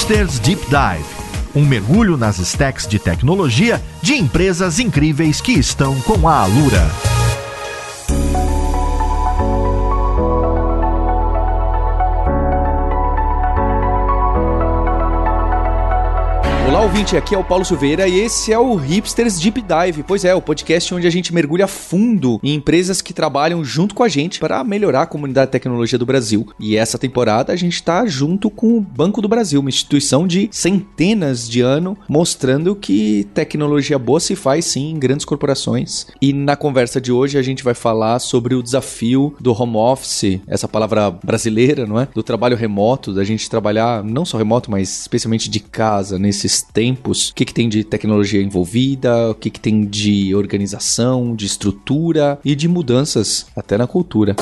[0.00, 1.20] Hipsters Deep Dive
[1.54, 7.19] um mergulho nas stacks de tecnologia de empresas incríveis que estão com a Alura.
[16.80, 20.02] Olá, ouvinte, aqui é o Paulo Silveira e esse é o Hipsters Deep Dive.
[20.02, 24.02] Pois é, o podcast onde a gente mergulha fundo em empresas que trabalham junto com
[24.02, 26.48] a gente para melhorar a comunidade de tecnologia do Brasil.
[26.58, 30.48] E essa temporada a gente está junto com o Banco do Brasil, uma instituição de
[30.50, 36.06] centenas de anos, mostrando que tecnologia boa se faz sim em grandes corporações.
[36.18, 40.40] E na conversa de hoje a gente vai falar sobre o desafio do home office,
[40.46, 42.08] essa palavra brasileira, não é?
[42.14, 47.30] Do trabalho remoto, da gente trabalhar não só remoto, mas especialmente de casa nesses tempos,
[47.30, 52.38] o que, que tem de tecnologia envolvida, o que, que tem de organização, de estrutura
[52.44, 54.36] e de mudanças até na cultura.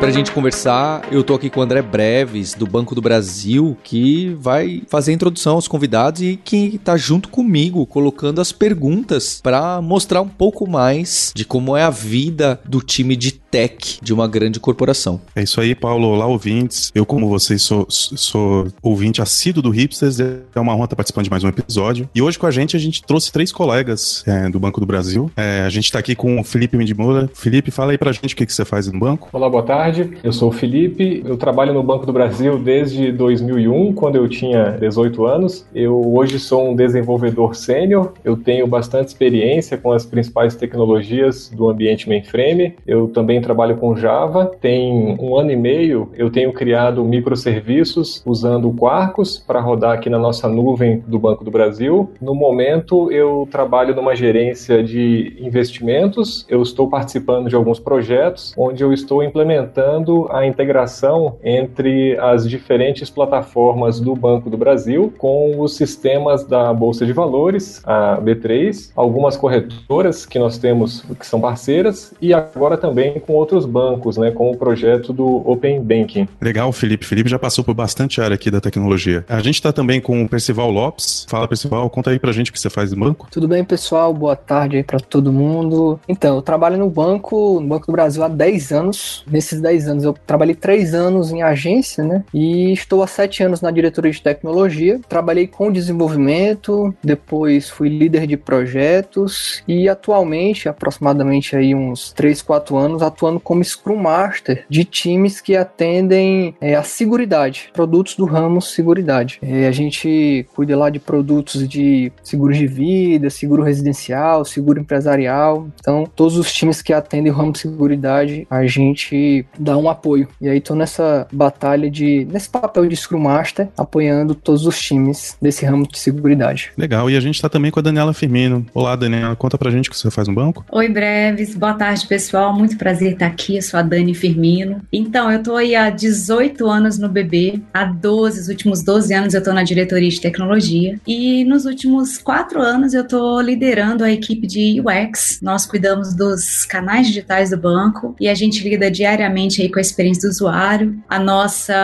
[0.00, 4.34] pra gente conversar, eu tô aqui com o André Breves, do Banco do Brasil, que
[4.40, 9.82] vai fazer a introdução aos convidados e que tá junto comigo, colocando as perguntas para
[9.82, 14.28] mostrar um pouco mais de como é a vida do time de tech de uma
[14.28, 15.20] grande corporação.
[15.34, 16.08] É isso aí, Paulo.
[16.08, 16.90] Olá, ouvintes.
[16.94, 20.20] Eu, como vocês, sou, sou ouvinte assíduo do Hipsters.
[20.20, 22.08] É uma honra estar participando de mais um episódio.
[22.14, 25.30] E hoje com a gente, a gente trouxe três colegas é, do Banco do Brasil.
[25.36, 27.28] É, a gente está aqui com o Felipe Mendimoura.
[27.34, 29.28] Felipe, fala aí pra gente o que, que você faz no banco.
[29.32, 30.10] Olá, boa tarde tarde.
[30.22, 31.22] Eu sou o Felipe.
[31.24, 35.66] Eu trabalho no Banco do Brasil desde 2001, quando eu tinha 18 anos.
[35.74, 38.12] Eu hoje sou um desenvolvedor sênior.
[38.24, 42.74] Eu tenho bastante experiência com as principais tecnologias do ambiente mainframe.
[42.86, 44.46] Eu também trabalho com Java.
[44.60, 50.08] Tem um ano e meio eu tenho criado microserviços usando o Quarkus para rodar aqui
[50.08, 52.10] na nossa nuvem do Banco do Brasil.
[52.20, 56.46] No momento eu trabalho numa gerência de investimentos.
[56.48, 63.10] Eu estou participando de alguns projetos onde eu estou implementando a integração entre as diferentes
[63.10, 69.36] plataformas do Banco do Brasil com os sistemas da Bolsa de Valores, a B3, algumas
[69.36, 74.50] corretoras que nós temos que são parceiras e agora também com outros bancos, né, com
[74.50, 76.28] o projeto do Open Banking.
[76.40, 77.06] Legal, Felipe.
[77.06, 79.24] Felipe já passou por bastante área aqui da tecnologia.
[79.28, 81.26] A gente está também com o Percival Lopes.
[81.28, 83.28] Fala, Percival, conta aí pra gente o que você faz no banco.
[83.30, 84.12] Tudo bem, pessoal?
[84.12, 85.98] Boa tarde aí para todo mundo.
[86.08, 89.24] Então, eu trabalho no banco, no Banco do Brasil há 10 anos.
[89.30, 90.04] Nesses 10 10 anos.
[90.04, 92.24] Eu trabalhei 3 anos em agência, né?
[92.34, 95.00] E estou há 7 anos na diretoria de tecnologia.
[95.08, 102.76] Trabalhei com desenvolvimento, depois fui líder de projetos e atualmente, aproximadamente aí uns 3, 4
[102.76, 108.62] anos, atuando como Scrum Master de times que atendem é, a seguridade, produtos do ramo
[108.62, 109.38] seguridade.
[109.42, 115.68] É, a gente cuida lá de produtos de seguro de vida, seguro residencial, seguro empresarial.
[115.78, 120.28] Então, todos os times que atendem o ramo seguridade, a gente dar um apoio.
[120.40, 125.36] E aí tô nessa batalha de, nesse papel de Scrum Master, apoiando todos os times
[125.42, 126.72] desse ramo de seguridade.
[126.76, 128.64] Legal, e a gente tá também com a Daniela Firmino.
[128.72, 130.64] Olá, Daniela, conta pra gente o que você faz no banco.
[130.70, 132.54] Oi, Breves, boa tarde, pessoal.
[132.54, 134.82] Muito prazer estar aqui, eu sou a Dani Firmino.
[134.92, 139.34] Então, eu tô aí há 18 anos no BB, há 12, os últimos 12 anos
[139.34, 144.10] eu tô na diretoria de tecnologia, e nos últimos 4 anos eu tô liderando a
[144.10, 145.38] equipe de UX.
[145.42, 149.82] Nós cuidamos dos canais digitais do banco e a gente lida diariamente aí com a
[149.82, 151.02] experiência do usuário.
[151.08, 151.74] A nossa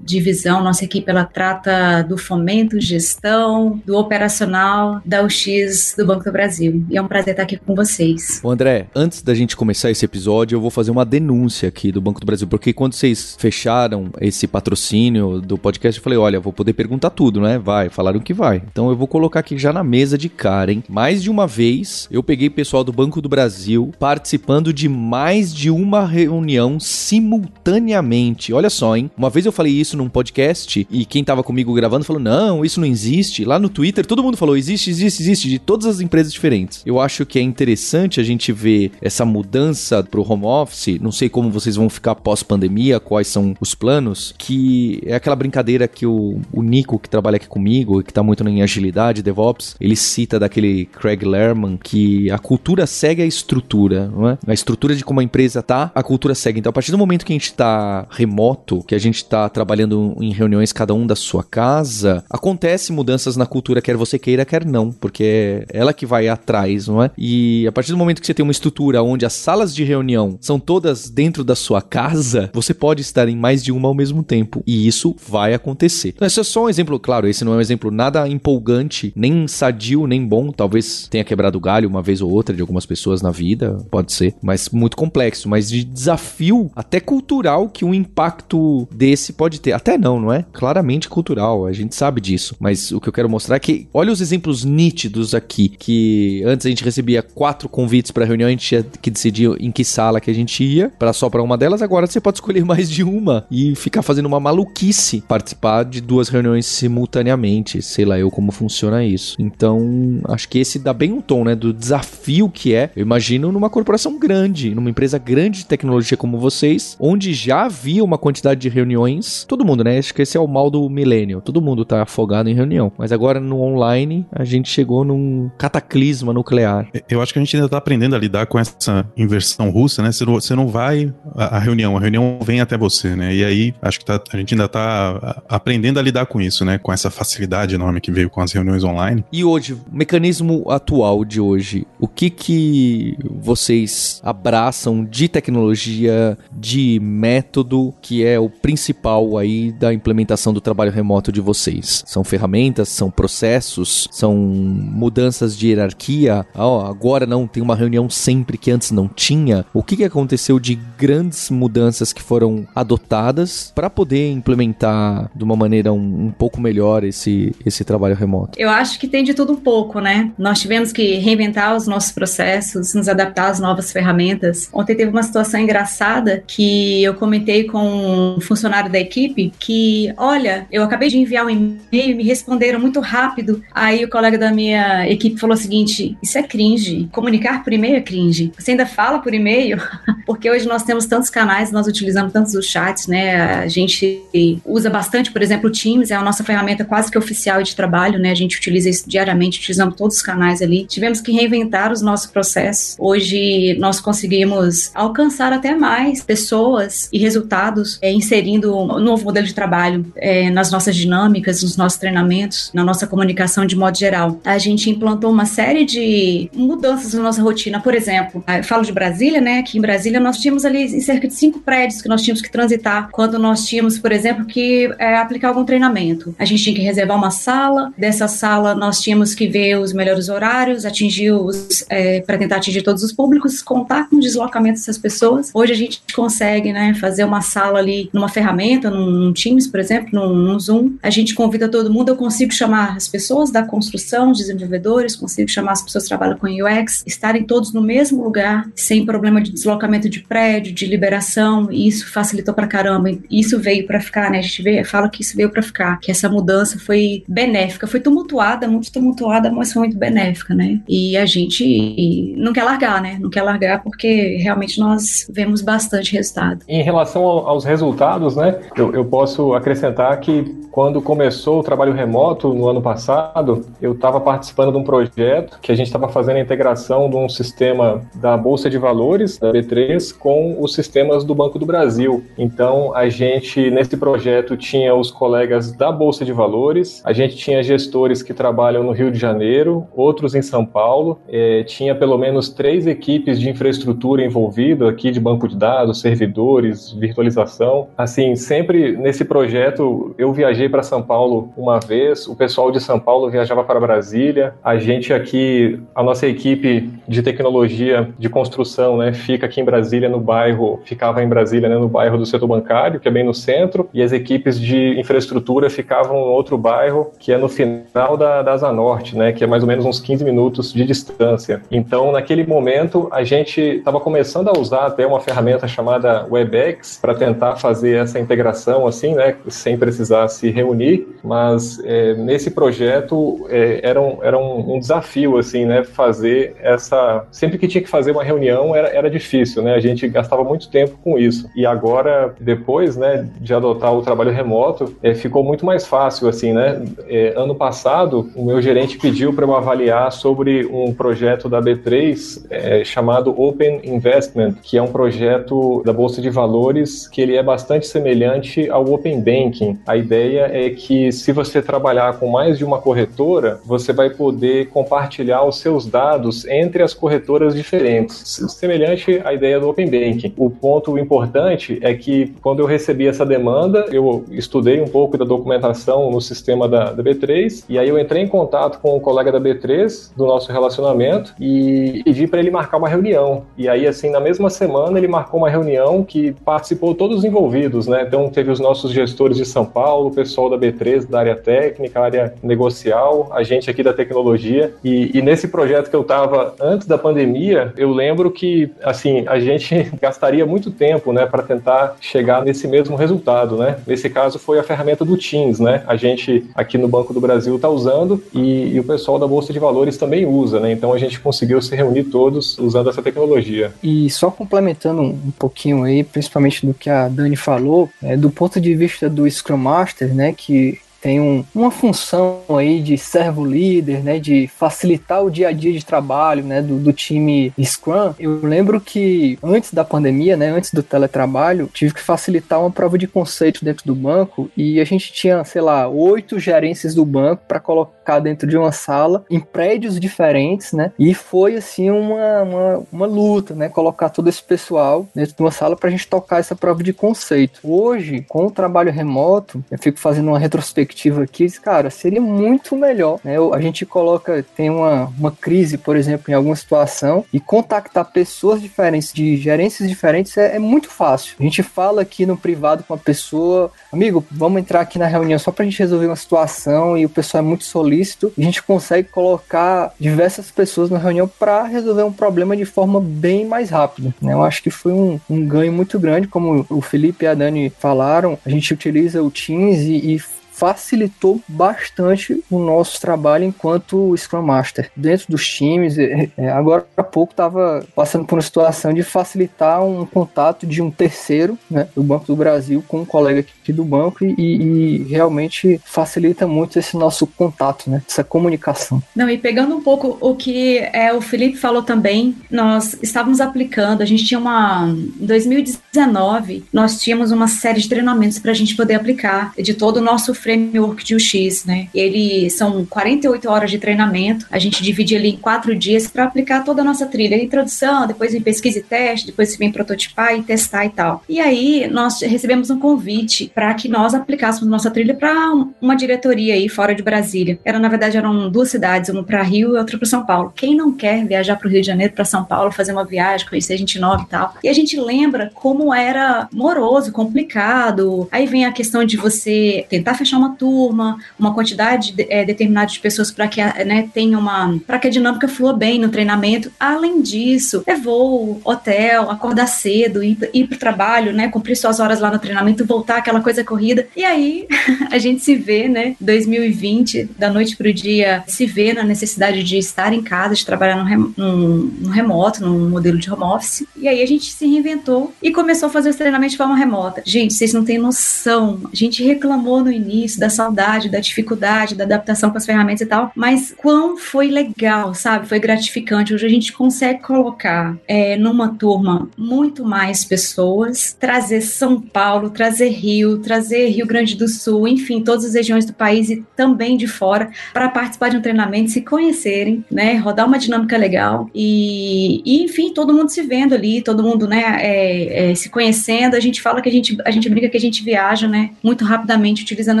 [0.00, 6.32] divisão, nossa equipe, ela trata do fomento, gestão, do operacional da UX do Banco do
[6.32, 6.84] Brasil.
[6.90, 8.40] E é um prazer estar aqui com vocês.
[8.42, 12.00] O André, antes da gente começar esse episódio, eu vou fazer uma denúncia aqui do
[12.00, 16.52] Banco do Brasil, porque quando vocês fecharam esse patrocínio do podcast, eu falei, olha, vou
[16.52, 17.58] poder perguntar tudo, né?
[17.58, 18.62] Vai, falaram que vai.
[18.70, 20.82] Então eu vou colocar aqui já na mesa de cara, hein?
[20.88, 25.70] Mais de uma vez eu peguei pessoal do Banco do Brasil participando de mais de
[25.70, 28.52] uma reunião simultaneamente.
[28.52, 29.10] Olha só, hein?
[29.16, 32.80] Uma vez eu falei isso num podcast e quem tava comigo gravando falou: não, isso
[32.80, 33.44] não existe.
[33.44, 36.82] Lá no Twitter todo mundo falou: existe, existe, existe, de todas as empresas diferentes.
[36.84, 40.98] Eu acho que é interessante a gente ver essa mudança pro home office.
[41.00, 45.88] Não sei como vocês vão ficar pós-pandemia, quais são os planos, que é aquela brincadeira
[45.88, 49.96] que o, o Nico, que trabalha aqui comigo, que tá muito em agilidade, DevOps, ele
[49.96, 54.38] cita daquele Craig Lerman que a cultura segue a estrutura, não é?
[54.46, 56.60] A estrutura de como a empresa tá, a cultura segue.
[56.60, 60.16] Então, a partir do momento que a gente está remoto, que a gente está trabalhando
[60.20, 64.64] em reuniões cada um da sua casa, acontece mudanças na cultura, quer você queira, quer
[64.64, 67.10] não, porque é ela que vai atrás, não é?
[67.16, 70.07] E a partir do momento que você tem uma estrutura onde as salas de reunião
[70.08, 73.94] reunião são todas dentro da sua casa, você pode estar em mais de uma ao
[73.94, 74.62] mesmo tempo.
[74.66, 76.14] E isso vai acontecer.
[76.16, 79.46] Então, esse é só um exemplo, claro, esse não é um exemplo nada empolgante, nem
[79.46, 80.50] sadio, nem bom.
[80.50, 84.12] Talvez tenha quebrado o galho uma vez ou outra de algumas pessoas na vida, pode
[84.12, 89.72] ser, mas muito complexo, mas de desafio até cultural que um impacto desse pode ter.
[89.72, 90.44] Até não, não é?
[90.52, 92.56] Claramente cultural, a gente sabe disso.
[92.58, 96.66] Mas o que eu quero mostrar é que, olha os exemplos nítidos aqui, que antes
[96.66, 100.20] a gente recebia quatro convites para reunião, a gente tinha que decidir em que sala
[100.20, 103.02] que a gente ia, para só para uma delas, agora você pode escolher mais de
[103.02, 107.82] uma e ficar fazendo uma maluquice participar de duas reuniões simultaneamente.
[107.82, 109.34] Sei lá eu como funciona isso.
[109.40, 112.90] Então, acho que esse dá bem um tom, né, do desafio que é.
[112.94, 118.04] Eu imagino numa corporação grande, numa empresa grande de tecnologia como vocês, onde já havia
[118.04, 119.44] uma quantidade de reuniões.
[119.48, 119.98] Todo mundo, né?
[119.98, 121.40] Acho que esse é o mal do milênio.
[121.40, 122.92] Todo mundo tá afogado em reunião.
[122.96, 126.88] Mas agora no online, a gente chegou num cataclisma nuclear.
[127.08, 130.12] Eu acho que a gente ainda tá aprendendo a lidar com essa inversão russa, né?
[130.12, 133.34] Você não, você não vai à reunião, a reunião vem até você, né?
[133.34, 136.78] E aí, acho que tá, a gente ainda tá aprendendo a lidar com isso, né?
[136.78, 139.24] Com essa facilidade enorme que veio com as reuniões online.
[139.32, 146.98] E hoje, o mecanismo atual de hoje, o que que vocês abraçam de tecnologia, de
[147.02, 152.02] método, que é o principal aí da implementação do trabalho remoto de vocês?
[152.06, 156.46] São ferramentas, são processos, são mudanças de hierarquia?
[156.54, 159.64] Oh, agora não, tem uma reunião sempre que antes não tinha.
[159.78, 165.54] O que, que aconteceu de grandes mudanças que foram adotadas para poder implementar de uma
[165.54, 168.58] maneira um, um pouco melhor esse, esse trabalho remoto?
[168.58, 170.32] Eu acho que tem de tudo um pouco, né?
[170.36, 174.68] Nós tivemos que reinventar os nossos processos, nos adaptar às novas ferramentas.
[174.72, 180.66] Ontem teve uma situação engraçada que eu comentei com um funcionário da equipe que, olha,
[180.72, 183.62] eu acabei de enviar um e-mail, me responderam muito rápido.
[183.72, 187.08] Aí o colega da minha equipe falou o seguinte: isso é cringe.
[187.12, 188.50] Comunicar por e-mail é cringe.
[188.58, 189.67] Você ainda fala por e-mail?
[190.26, 193.60] Porque hoje nós temos tantos canais, nós utilizamos tantos os chats, né?
[193.60, 194.22] A gente
[194.64, 198.18] usa bastante, por exemplo, o Teams, é a nossa ferramenta quase que oficial de trabalho,
[198.18, 198.30] né?
[198.30, 200.84] A gente utiliza isso diariamente, utilizamos todos os canais ali.
[200.84, 202.96] Tivemos que reinventar os nossos processos.
[202.98, 209.54] Hoje nós conseguimos alcançar até mais pessoas e resultados é, inserindo um novo modelo de
[209.54, 214.40] trabalho é, nas nossas dinâmicas, nos nossos treinamentos, na nossa comunicação de modo geral.
[214.44, 217.80] A gente implantou uma série de mudanças na nossa rotina.
[217.80, 219.57] Por exemplo, eu falo de Brasília, né?
[219.58, 223.08] Aqui em Brasília nós tínhamos ali cerca de cinco prédios que nós tínhamos que transitar
[223.10, 226.34] quando nós tínhamos, por exemplo, que é, aplicar algum treinamento.
[226.38, 227.92] A gente tinha que reservar uma sala.
[227.96, 232.82] Dessa sala nós tínhamos que ver os melhores horários, atingir os é, para tentar atingir
[232.82, 235.50] todos os públicos, contar com o deslocamento dessas pessoas.
[235.52, 239.80] Hoje a gente consegue, né, fazer uma sala ali numa ferramenta, num, num Teams, por
[239.80, 240.96] exemplo, num, num Zoom.
[241.02, 242.10] A gente convida todo mundo.
[242.10, 246.36] Eu consigo chamar as pessoas da construção, os desenvolvedores, consigo chamar as pessoas que trabalham
[246.38, 251.68] com UX, estarem todos no mesmo lugar, sem problema de deslocamento de prédio, de liberação.
[251.70, 253.10] E isso facilitou pra caramba.
[253.30, 254.38] Isso veio para ficar, né?
[254.38, 258.00] A gente vê, fala que isso veio para ficar, que essa mudança foi benéfica, foi
[258.00, 260.80] tumultuada, muito tumultuada, mas foi muito benéfica, né?
[260.88, 263.18] E a gente não quer largar, né?
[263.20, 266.64] Não quer largar porque realmente nós vemos bastante resultado.
[266.68, 268.58] Em relação aos resultados, né?
[268.76, 274.20] Eu, eu posso acrescentar que quando começou o trabalho remoto no ano passado, eu estava
[274.20, 278.36] participando de um projeto que a gente estava fazendo a integração de um sistema da
[278.36, 282.24] Bolsa de Valores, da B3, com os sistemas do Banco do Brasil.
[282.36, 287.62] Então, a gente, nesse projeto, tinha os colegas da Bolsa de Valores, a gente tinha
[287.62, 292.48] gestores que trabalham no Rio de Janeiro, outros em São Paulo, é, tinha pelo menos
[292.48, 297.88] três equipes de infraestrutura envolvidas aqui, de banco de dados, servidores, virtualização.
[297.96, 302.98] Assim, sempre nesse projeto, eu viajei para São Paulo uma vez, o pessoal de São
[302.98, 309.12] Paulo viajava para Brasília, a gente aqui, a nossa equipe de tecnologia de construção, né,
[309.18, 313.00] fica aqui em Brasília, no bairro, ficava em Brasília, né, no bairro do setor bancário,
[313.00, 317.32] que é bem no centro, e as equipes de infraestrutura ficavam em outro bairro, que
[317.32, 320.24] é no final da, da Asa Norte, né, que é mais ou menos uns 15
[320.24, 321.62] minutos de distância.
[321.70, 327.14] Então, naquele momento, a gente estava começando a usar até uma ferramenta chamada WebEx para
[327.14, 333.80] tentar fazer essa integração, assim, né, sem precisar se reunir, mas é, nesse projeto é,
[333.82, 337.26] era, um, era um, um, desafio, assim, né, fazer essa...
[337.30, 340.68] Sempre que tinha que fazer uma reunião era, era difícil, né, a gente gastava muito
[340.68, 341.48] tempo com isso.
[341.54, 346.52] E agora, depois, né, de adotar o trabalho remoto, é, ficou muito mais fácil, assim,
[346.52, 346.82] né.
[347.08, 352.46] É, ano passado, o meu gerente pediu para eu avaliar sobre um projeto da B3
[352.50, 357.42] é, chamado Open Investment, que é um projeto da Bolsa de Valores que ele é
[357.42, 359.78] bastante semelhante ao Open Banking.
[359.86, 364.68] A ideia é que se você trabalhar com mais de uma corretora, você vai poder
[364.68, 368.40] compartilhar os seus dados entre as corretoras diferentes.
[368.48, 370.32] Semelhante a ideia do Open Banking.
[370.36, 375.24] O ponto importante é que quando eu recebi essa demanda, eu estudei um pouco da
[375.24, 379.00] documentação no sistema da, da B3 e aí eu entrei em contato com o um
[379.00, 383.44] colega da B3 do nosso relacionamento e pedi para ele marcar uma reunião.
[383.56, 387.86] E aí, assim, na mesma semana ele marcou uma reunião que participou todos os envolvidos,
[387.86, 388.04] né?
[388.06, 392.00] Então teve os nossos gestores de São Paulo, o pessoal da B3 da área técnica,
[392.00, 394.74] área negocial, a gente aqui da tecnologia.
[394.82, 399.38] E, e nesse projeto que eu estava antes da pandemia, eu lembro que, assim, a
[399.38, 403.78] gente gastaria muito tempo, né, para tentar chegar nesse mesmo resultado, né?
[403.86, 405.82] Nesse caso foi a ferramenta do Teams, né?
[405.86, 409.52] A gente aqui no Banco do Brasil está usando e, e, o pessoal da Bolsa
[409.52, 410.72] de Valores também usa, né?
[410.72, 413.72] Então a gente conseguiu se reunir todos usando essa tecnologia.
[413.82, 418.60] E só complementando um pouquinho aí, principalmente do que a Dani falou, é, do ponto
[418.60, 424.02] de vista do Scrum Master, né, que tem um, uma função aí de servo líder,
[424.02, 428.14] né, de facilitar o dia a dia de trabalho, né, do, do, time Scrum.
[428.18, 432.98] Eu lembro que antes da pandemia, né, antes do teletrabalho, tive que facilitar uma prova
[432.98, 437.42] de conceito dentro do banco e a gente tinha, sei lá, oito gerências do banco
[437.46, 442.82] para colocar dentro de uma sala em prédios diferentes, né, e foi assim uma, uma,
[442.90, 446.40] uma luta, né, colocar todo esse pessoal dentro de uma sala para a gente tocar
[446.40, 447.60] essa prova de conceito.
[447.62, 452.74] Hoje, com o trabalho remoto, eu fico fazendo uma retrospectiva perspectiva aqui, cara, seria muito
[452.76, 453.20] melhor.
[453.22, 453.36] Né?
[453.52, 458.60] A gente coloca, tem uma, uma crise, por exemplo, em alguma situação, e contactar pessoas
[458.60, 461.36] diferentes, de gerências diferentes, é, é muito fácil.
[461.38, 465.38] A gente fala aqui no privado com a pessoa, amigo, vamos entrar aqui na reunião
[465.38, 469.08] só pra gente resolver uma situação, e o pessoal é muito solícito, a gente consegue
[469.08, 474.14] colocar diversas pessoas na reunião para resolver um problema de forma bem mais rápida.
[474.20, 474.32] Né?
[474.32, 477.72] Eu acho que foi um, um ganho muito grande, como o Felipe e a Dani
[477.78, 484.42] falaram, a gente utiliza o Teams e, e facilitou bastante o nosso trabalho enquanto Scrum
[484.42, 484.90] Master.
[484.96, 489.84] Dentro dos times, é, é, agora há pouco estava passando por uma situação de facilitar
[489.84, 493.84] um contato de um terceiro, né, do Banco do Brasil, com um colega aqui do
[493.84, 499.02] banco e, e realmente facilita muito esse nosso contato, né, essa comunicação.
[499.14, 504.02] Não, e pegando um pouco o que é, o Felipe falou também, nós estávamos aplicando,
[504.02, 504.88] a gente tinha uma.
[504.88, 509.98] Em 2019, nós tínhamos uma série de treinamentos para a gente poder aplicar de todo
[509.98, 511.88] o nosso framework de UX, né?
[511.94, 514.46] Ele são 48 horas de treinamento.
[514.50, 517.36] A gente divide ali em quatro dias para aplicar toda a nossa trilha.
[517.36, 521.22] Introdução, depois vem pesquisa e teste, depois vem prototipar e testar e tal.
[521.28, 526.54] E aí nós recebemos um convite para que nós aplicássemos nossa trilha para uma diretoria
[526.54, 527.58] aí fora de Brasília.
[527.64, 530.52] Era na verdade eram duas cidades, uma para Rio e outra para São Paulo.
[530.54, 533.48] Quem não quer viajar para o Rio de Janeiro, para São Paulo, fazer uma viagem,
[533.48, 534.54] conhecer gente nova e tal.
[534.62, 538.28] E a gente lembra como era moroso, complicado.
[538.30, 543.00] Aí vem a questão de você tentar fechar uma turma, uma quantidade é, determinada de
[543.00, 546.70] pessoas para que né, tenha uma para que a dinâmica flua bem no treinamento.
[546.78, 551.98] Além disso, é voo, hotel, acordar cedo, ir, ir para o trabalho, né, cumprir suas
[551.98, 554.06] horas lá no treinamento, voltar aquela coisa corrida.
[554.16, 554.66] E aí
[555.10, 559.62] a gente se vê, né, 2020, da noite para o dia, se vê na necessidade
[559.62, 563.44] de estar em casa, de trabalhar no, rem, num, num remoto, num modelo de home
[563.44, 563.86] office.
[563.96, 567.22] E aí a gente se reinventou e começou a fazer os treinamentos de forma remota.
[567.24, 568.80] Gente, vocês não têm noção.
[568.92, 573.02] A gente reclamou no início início, da saudade, da dificuldade, da adaptação com as ferramentas
[573.02, 575.48] e tal, mas quão foi legal, sabe?
[575.48, 576.34] Foi gratificante.
[576.34, 582.88] Hoje a gente consegue colocar é, numa turma muito mais pessoas, trazer São Paulo, trazer
[582.88, 587.06] Rio, trazer Rio Grande do Sul, enfim, todas as regiões do país e também de
[587.06, 590.16] fora, para participar de um treinamento, se conhecerem, né?
[590.16, 594.78] Rodar uma dinâmica legal e, e enfim, todo mundo se vendo ali, todo mundo, né,
[594.80, 596.34] é, é, se conhecendo.
[596.34, 599.04] A gente fala que a gente, a gente brinca que a gente viaja, né, muito
[599.04, 600.00] rapidamente utilizando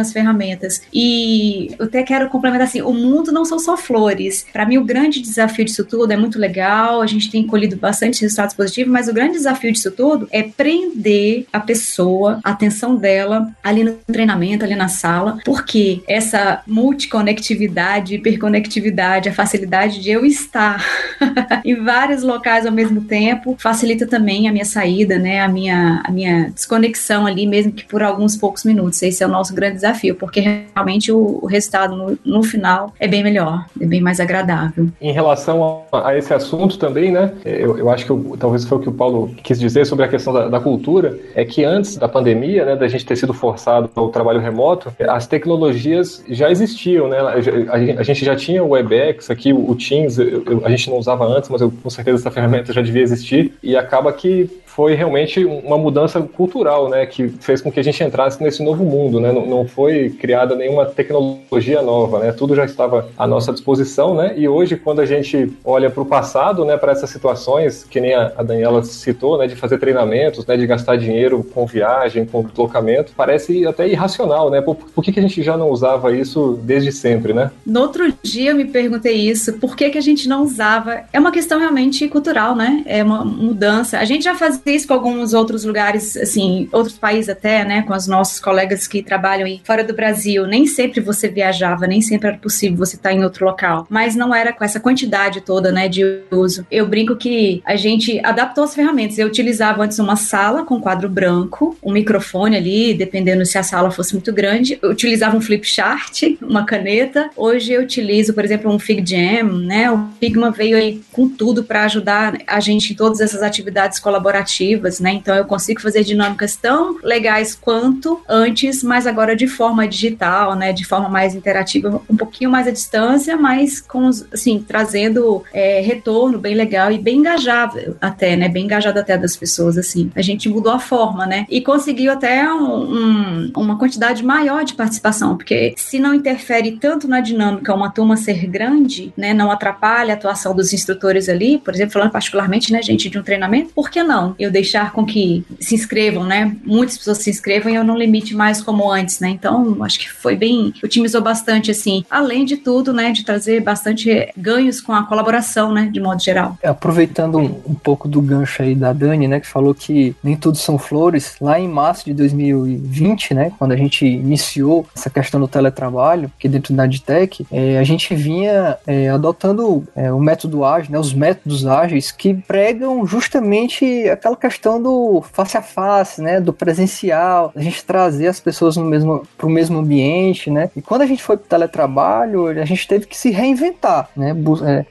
[0.00, 0.82] as ferramentas.
[0.92, 4.46] E eu até quero complementar assim: o mundo não são só flores.
[4.52, 8.20] Para mim, o grande desafio disso tudo é muito legal, a gente tem colhido bastante
[8.20, 13.17] resultados positivos, mas o grande desafio disso tudo é prender a pessoa, a atenção dela
[13.62, 20.84] ali no treinamento, ali na sala, porque essa multiconectividade, hiperconectividade, a facilidade de eu estar
[21.64, 25.40] em vários locais ao mesmo tempo facilita também a minha saída, né?
[25.40, 29.02] A minha, a minha desconexão ali, mesmo que por alguns poucos minutos.
[29.02, 33.06] Esse é o nosso grande desafio porque realmente o, o resultado no, no, final é
[33.06, 34.88] bem melhor, é bem mais agradável.
[35.00, 38.78] Em relação a, a esse assunto também, né, eu, eu acho que eu, talvez foi
[38.78, 41.96] o que o Paulo quis dizer sobre a questão da, da, cultura, é que antes
[41.96, 47.08] da pandemia, né, da gente ter sido forçado ao trabalho remoto, as tecnologias já existiam,
[47.08, 51.24] né, a, gente já tinha o WebEx aqui, o, Teams, eu, a gente não usava
[51.24, 55.44] antes, mas eu, com certeza essa ferramenta já devia existir, e acaba que foi realmente
[55.44, 59.32] uma mudança cultural, né, que fez com que a gente entrasse nesse novo mundo, né,
[59.32, 64.34] não, não foi criada nenhuma tecnologia nova, né, tudo já estava à nossa disposição, né,
[64.36, 68.14] e hoje quando a gente olha para o passado, né, para essas situações que nem
[68.14, 72.44] a, a Daniela citou, né, de fazer treinamentos, né, de gastar dinheiro com viagem, com
[72.44, 76.56] deslocamento, parece até irracional, né, por, por que, que a gente já não usava isso
[76.62, 77.50] desde sempre, né?
[77.66, 81.00] No outro dia eu me perguntei isso, por que, que a gente não usava?
[81.12, 82.84] É uma questão realmente cultural, né?
[82.86, 83.98] É uma mudança.
[83.98, 87.82] A gente já fazia isso com alguns outros lugares, assim, outros países até, né?
[87.82, 90.46] Com os nossos colegas que trabalham aí fora do Brasil.
[90.46, 93.86] Nem sempre você viajava, nem sempre era possível você estar em outro local.
[93.88, 96.66] Mas não era com essa quantidade toda, né, de uso.
[96.70, 99.18] Eu brinco que a gente adaptou as ferramentas.
[99.18, 103.90] Eu utilizava antes uma sala com quadro branco, um microfone ali, dependendo se a sala
[103.90, 104.78] fosse muito grande.
[104.82, 107.30] Eu utilizava um flip chart, uma caneta.
[107.36, 109.90] Hoje eu utilizo, por exemplo, um FigJam, né?
[109.90, 114.57] O Figma veio aí com tudo para ajudar a gente em todas essas atividades colaborativas,
[115.00, 115.12] né?
[115.12, 120.72] Então eu consigo fazer dinâmicas tão legais quanto antes, mas agora de forma digital, né?
[120.72, 126.38] De forma mais interativa, um pouquinho mais à distância, mas com, assim, trazendo é, retorno
[126.38, 128.48] bem legal e bem engajado até, né?
[128.48, 130.10] Bem engajado até das pessoas, assim.
[130.14, 131.46] A gente mudou a forma, né?
[131.48, 137.06] E conseguiu até um, um, uma quantidade maior de participação, porque se não interfere tanto
[137.08, 139.32] na dinâmica uma turma ser grande, né?
[139.32, 143.22] Não atrapalha a atuação dos instrutores ali, por exemplo, falando particularmente, né, gente, de um
[143.22, 146.56] treinamento, por que não eu deixar com que se inscrevam, né?
[146.64, 149.28] Muitas pessoas se inscrevam e eu não limite mais como antes, né?
[149.30, 154.28] Então, acho que foi bem, otimizou bastante, assim, além de tudo, né, de trazer bastante
[154.36, 156.56] ganhos com a colaboração, né, de modo geral.
[156.62, 160.36] É, aproveitando um, um pouco do gancho aí da Dani, né, que falou que nem
[160.36, 165.40] tudo são flores, lá em março de 2020, né, quando a gente iniciou essa questão
[165.40, 170.64] do teletrabalho, que dentro da Adtech, é, a gente vinha é, adotando é, o método
[170.64, 176.40] ágil, né, os métodos ágeis que pregam justamente aquela questão do face a face, né,
[176.40, 180.70] do presencial, a gente trazer as pessoas no mesmo para o mesmo ambiente, né?
[180.76, 184.34] E quando a gente foi para o teletrabalho, a gente teve que se reinventar, né?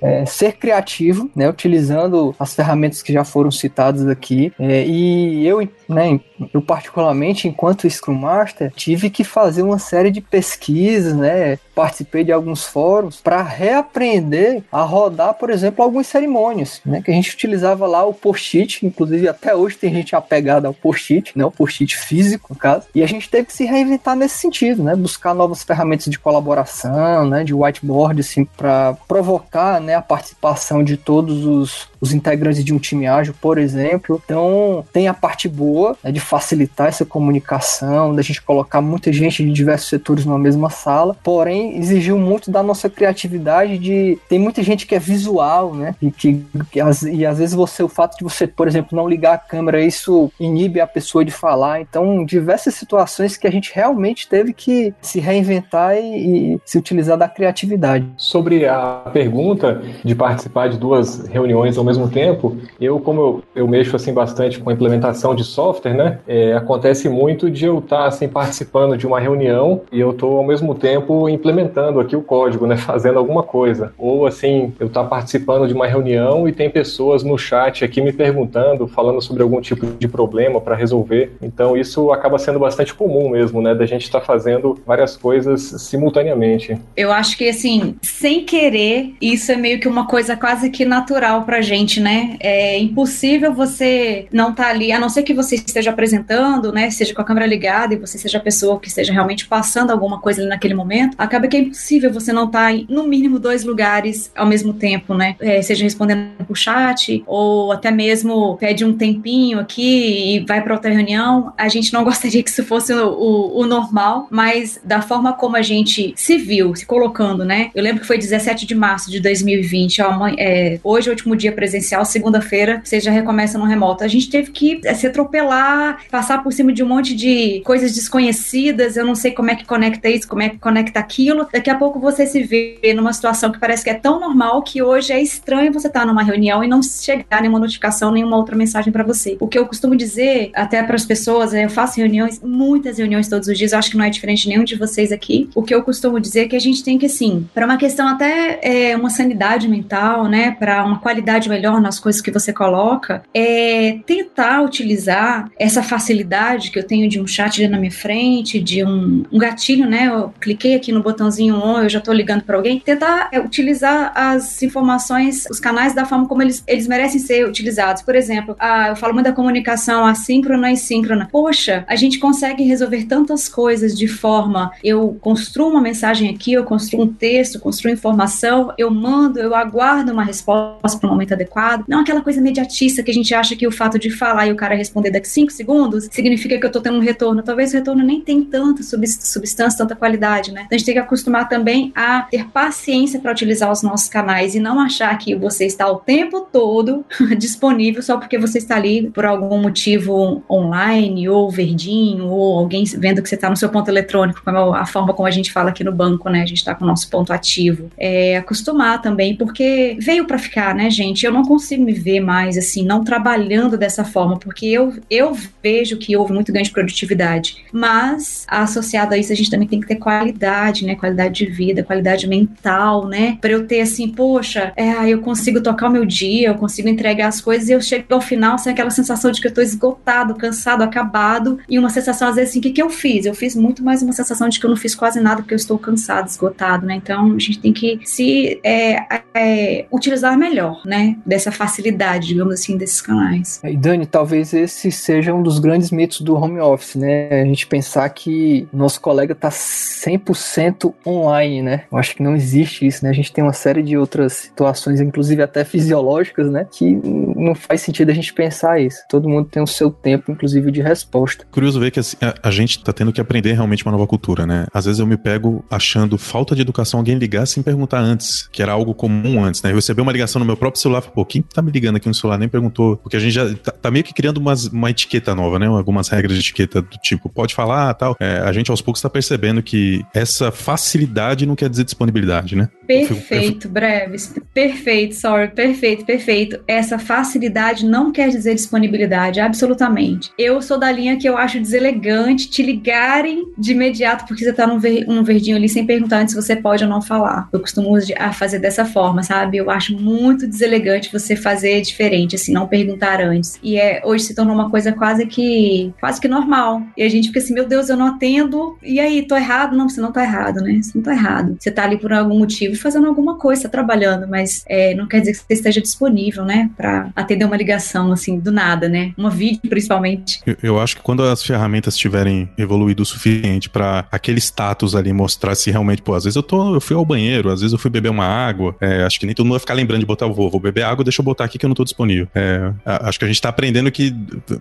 [0.01, 1.49] É, é, ser criativo, né?
[1.49, 4.51] Utilizando as ferramentas que já foram citadas aqui.
[4.59, 6.19] É, e eu, né?
[6.53, 11.57] Eu particularmente, enquanto Scrum Master, tive que fazer uma série de pesquisas, né?
[11.73, 17.01] Participei de alguns fóruns para reaprender a rodar, por exemplo, algumas cerimônias, né?
[17.01, 21.37] Que a gente utilizava lá o post-it, inclusive até hoje tem gente apegada ao post-it,
[21.37, 21.45] né?
[21.45, 22.87] O post-it físico, no caso.
[22.93, 24.95] E a gente teve que se reinventar nesse sentido, né?
[24.95, 27.43] Buscar novas ferramentas de colaboração, né?
[27.43, 29.95] De whiteboard, assim, para provocar, né?
[29.95, 34.21] A participação de todos os, os integrantes de um time ágil, por exemplo.
[34.23, 39.43] Então, tem a parte boa né, de facilitar essa comunicação, da gente colocar muita gente
[39.43, 44.17] de diversos setores numa mesma sala, porém, exigiu muito da nossa criatividade de...
[44.29, 45.95] Tem muita gente que é visual, né?
[46.01, 46.79] E que, que
[47.11, 50.31] e às vezes você, o fato de você, por exemplo, não ligar a câmera, isso
[50.39, 51.81] inibe a pessoa de falar.
[51.81, 57.17] Então, diversas situações que a gente realmente teve que se reinventar e, e se utilizar
[57.17, 58.07] da criatividade.
[58.17, 63.67] Sobre a pergunta de participar de duas reuniões ao mesmo tempo, eu, como eu, eu
[63.67, 66.19] mexo assim bastante com a implementação de software, né?
[66.27, 70.43] É, acontece muito de eu estar assim participando de uma reunião e eu estou ao
[70.43, 72.77] mesmo tempo implementando aqui o código, né?
[72.87, 73.93] Fazendo alguma coisa.
[73.97, 78.11] Ou assim, eu estar participando de uma reunião e tem pessoas no chat aqui me
[78.11, 81.35] perguntando, falando sobre algum tipo de problema para resolver.
[81.41, 83.73] Então isso acaba sendo bastante comum mesmo, né?
[83.73, 86.77] Da gente estar tá fazendo várias coisas simultaneamente.
[86.95, 91.43] Eu acho que assim, sem querer, isso é meio que uma coisa quase que natural
[91.43, 92.37] pra gente gente, né?
[92.39, 96.89] É impossível você não estar tá ali, a não ser que você esteja apresentando, né?
[96.89, 100.19] Seja com a câmera ligada e você seja a pessoa que esteja realmente passando alguma
[100.19, 103.39] coisa ali naquele momento, acaba que é impossível você não estar tá em, no mínimo,
[103.39, 105.35] dois lugares ao mesmo tempo, né?
[105.39, 110.73] É, seja respondendo por chat ou até mesmo pede um tempinho aqui e vai para
[110.73, 111.53] outra reunião.
[111.57, 115.55] A gente não gostaria que isso fosse o, o, o normal, mas da forma como
[115.55, 117.69] a gente se viu, se colocando, né?
[117.75, 121.35] Eu lembro que foi 17 de março de 2020, ó, é, hoje é o último
[121.35, 124.03] dia presencial, segunda-feira você já recomeça no remoto.
[124.03, 127.93] A gente teve que é, se atropelar, passar por cima de um monte de coisas
[127.93, 131.47] desconhecidas, eu não sei como é que conecta isso, como é que conecta aquilo.
[131.51, 134.81] Daqui a pouco você se vê numa situação que parece que é tão normal que
[134.81, 138.55] hoje é estranho você estar tá numa reunião e não chegar nenhuma notificação, nenhuma outra
[138.55, 139.35] mensagem para você.
[139.39, 143.47] O que eu costumo dizer até para as pessoas, eu faço reuniões, muitas reuniões todos
[143.47, 145.49] os dias, eu acho que não é diferente nenhum de vocês aqui.
[145.53, 148.07] O que eu costumo dizer é que a gente tem que, assim, para uma questão
[148.07, 153.23] até é, uma sanidade mental, né, para uma qualidade melhor nas coisas que você coloca,
[153.33, 158.59] é tentar utilizar essa facilidade que eu tenho de um chat ali na minha frente,
[158.59, 160.07] de um, um gatilho, né?
[160.07, 162.79] Eu cliquei aqui no botãozinho on, eu já estou ligando para alguém.
[162.79, 168.03] Tentar é, utilizar as informações, os canais da forma como eles, eles merecem ser utilizados.
[168.03, 171.27] Por exemplo, a, eu falo muito da comunicação assíncrona e síncrona.
[171.31, 176.63] Poxa, a gente consegue resolver tantas coisas de forma eu construo uma mensagem aqui, eu
[176.63, 181.46] construo um texto, construo informação, eu mando, eu aguardo uma resposta para o momento adequado.
[181.87, 184.55] Não aquela coisa imediatista que a gente acha que o fato de falar e o
[184.55, 187.41] cara responder daqui cinco segundos significa que eu estou tendo um retorno.
[187.41, 190.63] Talvez o retorno nem tem tanta substância, tanta qualidade, né?
[190.65, 194.55] Então a gente tem que acostumar também a ter paciência para utilizar os nossos canais
[194.55, 197.05] e não achar que você está o tempo todo
[197.37, 203.21] disponível só porque você está ali por algum motivo online ou verdinho ou alguém vendo
[203.21, 205.69] que você está no seu ponto eletrônico, como é a forma como a gente fala
[205.69, 206.41] aqui no banco, né?
[206.41, 207.89] A gente está com o nosso ponto ativo.
[207.97, 211.25] É acostumar também, porque veio para ficar, né, gente?
[211.25, 215.97] Eu não consigo me ver mais assim, não trabalhando dessa forma, porque eu, eu vejo
[215.97, 217.65] que houve muito ganho de produtividade.
[217.71, 220.95] Mas associado a isso, a gente também tem que ter qualidade, né?
[220.95, 223.37] Qualidade de vida, qualidade mental, né?
[223.39, 227.27] Para eu ter assim, poxa, é, eu consigo tocar o meu dia, eu consigo entregar
[227.27, 230.35] as coisas e eu chego ao final sem aquela sensação de que eu tô esgotado,
[230.35, 233.25] cansado, acabado e uma sensação às vezes assim, o que, que eu fiz?
[233.25, 235.57] Eu fiz muito mais uma sensação de que eu não fiz quase nada porque eu
[235.57, 236.95] estou cansado, esgotado, né?
[236.95, 241.17] Então a gente tem que se é, é, utilizar melhor, né?
[241.27, 243.59] Dessa facilidade, digamos assim, desses canais.
[243.63, 247.41] E Dani, talvez esse seja um dos grandes mitos do home office, né?
[247.41, 251.83] A gente pensar que nosso colega está 100% online, né?
[251.91, 253.11] Eu acho que não existe isso, né?
[253.11, 256.65] A gente tem uma série de outras situações, inclusive até fisiológicas, né?
[256.71, 256.95] Que
[257.35, 258.99] não faz sentido a gente pensar isso.
[259.09, 261.45] Todo mundo tem o seu tempo, inclusive, de resposta.
[261.51, 264.45] Curioso ver que assim, a, a gente está tendo que aprender realmente uma nova cultura,
[264.45, 264.65] né?
[264.73, 268.61] Às vezes eu me pego achando falta de educação alguém ligar sem perguntar antes, que
[268.61, 269.71] era algo comum antes, né?
[269.71, 272.13] Eu recebi uma ligação no meu próprio celular, pô, quem tá me ligando aqui no
[272.13, 275.33] celular nem perguntou, porque a gente já tá, tá meio que criando umas, uma etiqueta
[275.33, 275.65] nova, né?
[275.65, 278.15] Algumas regras de etiqueta do tipo, pode falar, tal.
[278.19, 282.69] É, a gente aos poucos tá percebendo que essa facilidade não quer dizer disponibilidade, né?
[282.85, 284.35] Perfeito, Breves.
[284.53, 286.59] Perfeito, sorry, perfeito, perfeito.
[286.67, 290.31] Essa facilidade não quer dizer disponibilidade, absolutamente.
[290.37, 294.67] Eu sou da linha que eu acho deselegante te ligarem de imediato porque você tá
[294.67, 297.49] num, ver, um verdinho ali sem perguntar antes se você pode ou não falar.
[297.51, 297.89] Eu costumo
[298.33, 299.57] fazer dessa forma, sabe?
[299.57, 303.59] Eu acho muito deselegante você fazer diferente, assim, não perguntar antes.
[303.61, 306.81] E é, hoje se tornou uma coisa quase que quase que normal.
[306.95, 308.77] E a gente fica assim, meu Deus, eu não atendo.
[308.83, 309.75] E aí, tô errado?
[309.75, 310.79] Não, você não tá errado, né?
[310.81, 311.57] Você não tá errado.
[311.59, 315.19] Você tá ali por algum motivo fazendo alguma coisa, tá trabalhando, mas é, não quer
[315.19, 316.69] dizer que você esteja disponível, né?
[316.75, 319.13] Pra atender uma ligação, assim, do nada, né?
[319.17, 320.41] Uma vídeo, principalmente.
[320.45, 325.13] Eu, eu acho que quando as ferramentas tiverem evoluído o suficiente para aquele status ali
[325.13, 327.79] mostrar se realmente, pô, às vezes eu tô, eu fui ao banheiro, às vezes eu
[327.79, 330.27] fui beber uma água, é, acho que nem todo mundo vai ficar lembrando de botar,
[330.27, 332.27] vou, vou beber água, deixa eu botar aqui que eu não tô disponível.
[332.33, 334.15] É, acho que a gente tá aprendendo que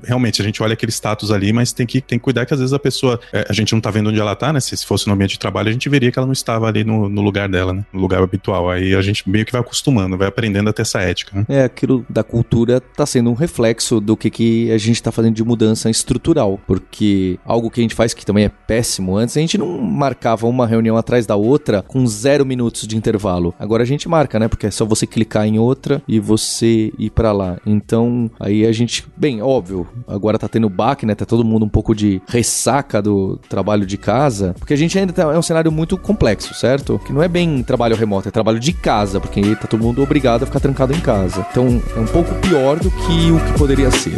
[0.04, 2.60] realmente a gente olha aquele status ali, mas tem que, tem que cuidar que às
[2.60, 4.60] vezes a pessoa, é, a gente não tá vendo onde ela tá, né?
[4.60, 6.84] Se, se fosse no ambiente de trabalho, a gente veria que ela não estava ali
[6.84, 7.84] no, no lugar dela, né?
[7.92, 8.70] No lugar habitual.
[8.70, 11.36] Aí a gente meio que vai acostumando, vai aprendendo a ter essa ética.
[11.36, 11.46] Né?
[11.48, 15.34] É, aquilo da cultura tá sendo um reflexo do que, que a gente tá fazendo
[15.34, 16.60] de mudança estrutural.
[16.66, 20.46] Porque algo que a gente faz que também é péssimo antes, a gente não marcava
[20.46, 23.54] uma reunião atrás da outra com zero minutos de intervalo.
[23.58, 24.48] Agora a gente marca, né?
[24.48, 27.58] Porque é só você clicar em outra e você ir para lá.
[27.66, 31.14] Então, aí a gente, bem, óbvio, agora tá tendo baque, né?
[31.14, 35.12] Tá todo mundo um pouco de ressaca do trabalho de casa, porque a gente ainda
[35.12, 36.98] tá, é um cenário muito complexo, certo?
[37.04, 40.42] Que não é bem trabalho remoto, é trabalho de casa, porque tá todo mundo obrigado
[40.42, 41.46] a ficar trancado em casa.
[41.50, 44.16] Então, é um pouco pior do que o que poderia ser.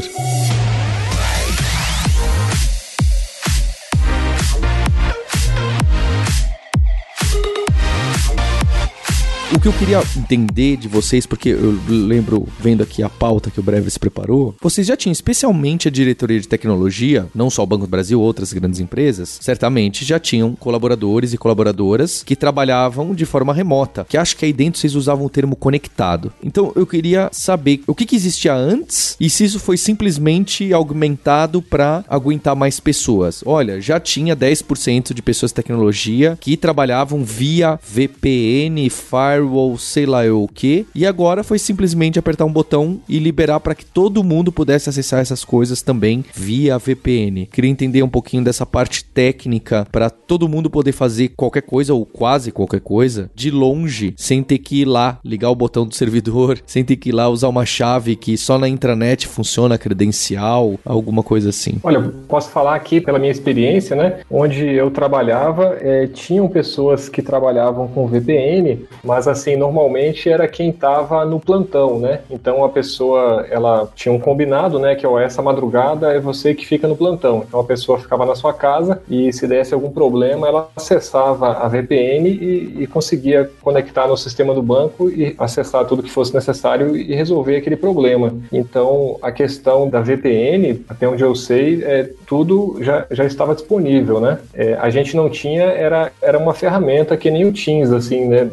[9.50, 13.58] O que eu queria entender de vocês, porque eu lembro, vendo aqui a pauta que
[13.58, 17.66] o Breve se preparou, vocês já tinham, especialmente a diretoria de tecnologia, não só o
[17.66, 23.24] Banco do Brasil, outras grandes empresas, certamente já tinham colaboradores e colaboradoras que trabalhavam de
[23.24, 26.30] forma remota, que acho que aí dentro vocês usavam o termo conectado.
[26.44, 31.62] Então eu queria saber o que, que existia antes e se isso foi simplesmente aumentado
[31.62, 33.42] para aguentar mais pessoas.
[33.46, 40.04] Olha, já tinha 10% de pessoas de tecnologia que trabalhavam via VPN, Fire firewall, sei
[40.04, 43.84] lá eu o que, e agora foi simplesmente apertar um botão e liberar para que
[43.84, 47.46] todo mundo pudesse acessar essas coisas também via VPN.
[47.46, 52.04] Queria entender um pouquinho dessa parte técnica para todo mundo poder fazer qualquer coisa ou
[52.04, 56.58] quase qualquer coisa de longe, sem ter que ir lá ligar o botão do servidor,
[56.66, 61.22] sem ter que ir lá usar uma chave que só na intranet funciona credencial, alguma
[61.22, 61.78] coisa assim.
[61.82, 64.20] Olha, posso falar aqui pela minha experiência, né?
[64.30, 70.46] Onde eu trabalhava, é, tinham pessoas que trabalhavam com VPN, mas mas assim, normalmente era
[70.48, 72.20] quem estava no plantão, né?
[72.30, 76.66] Então a pessoa, ela tinha um combinado, né, que ó, essa madrugada é você que
[76.66, 77.44] fica no plantão.
[77.46, 81.68] Então a pessoa ficava na sua casa e se desse algum problema, ela acessava a
[81.68, 86.96] VPN e, e conseguia conectar no sistema do banco e acessar tudo que fosse necessário
[86.96, 88.32] e resolver aquele problema.
[88.52, 94.20] Então a questão da VPN, até onde eu sei, é, tudo já, já estava disponível,
[94.20, 94.38] né?
[94.54, 98.48] É, a gente não tinha, era, era uma ferramenta que nem o Teams, assim, né,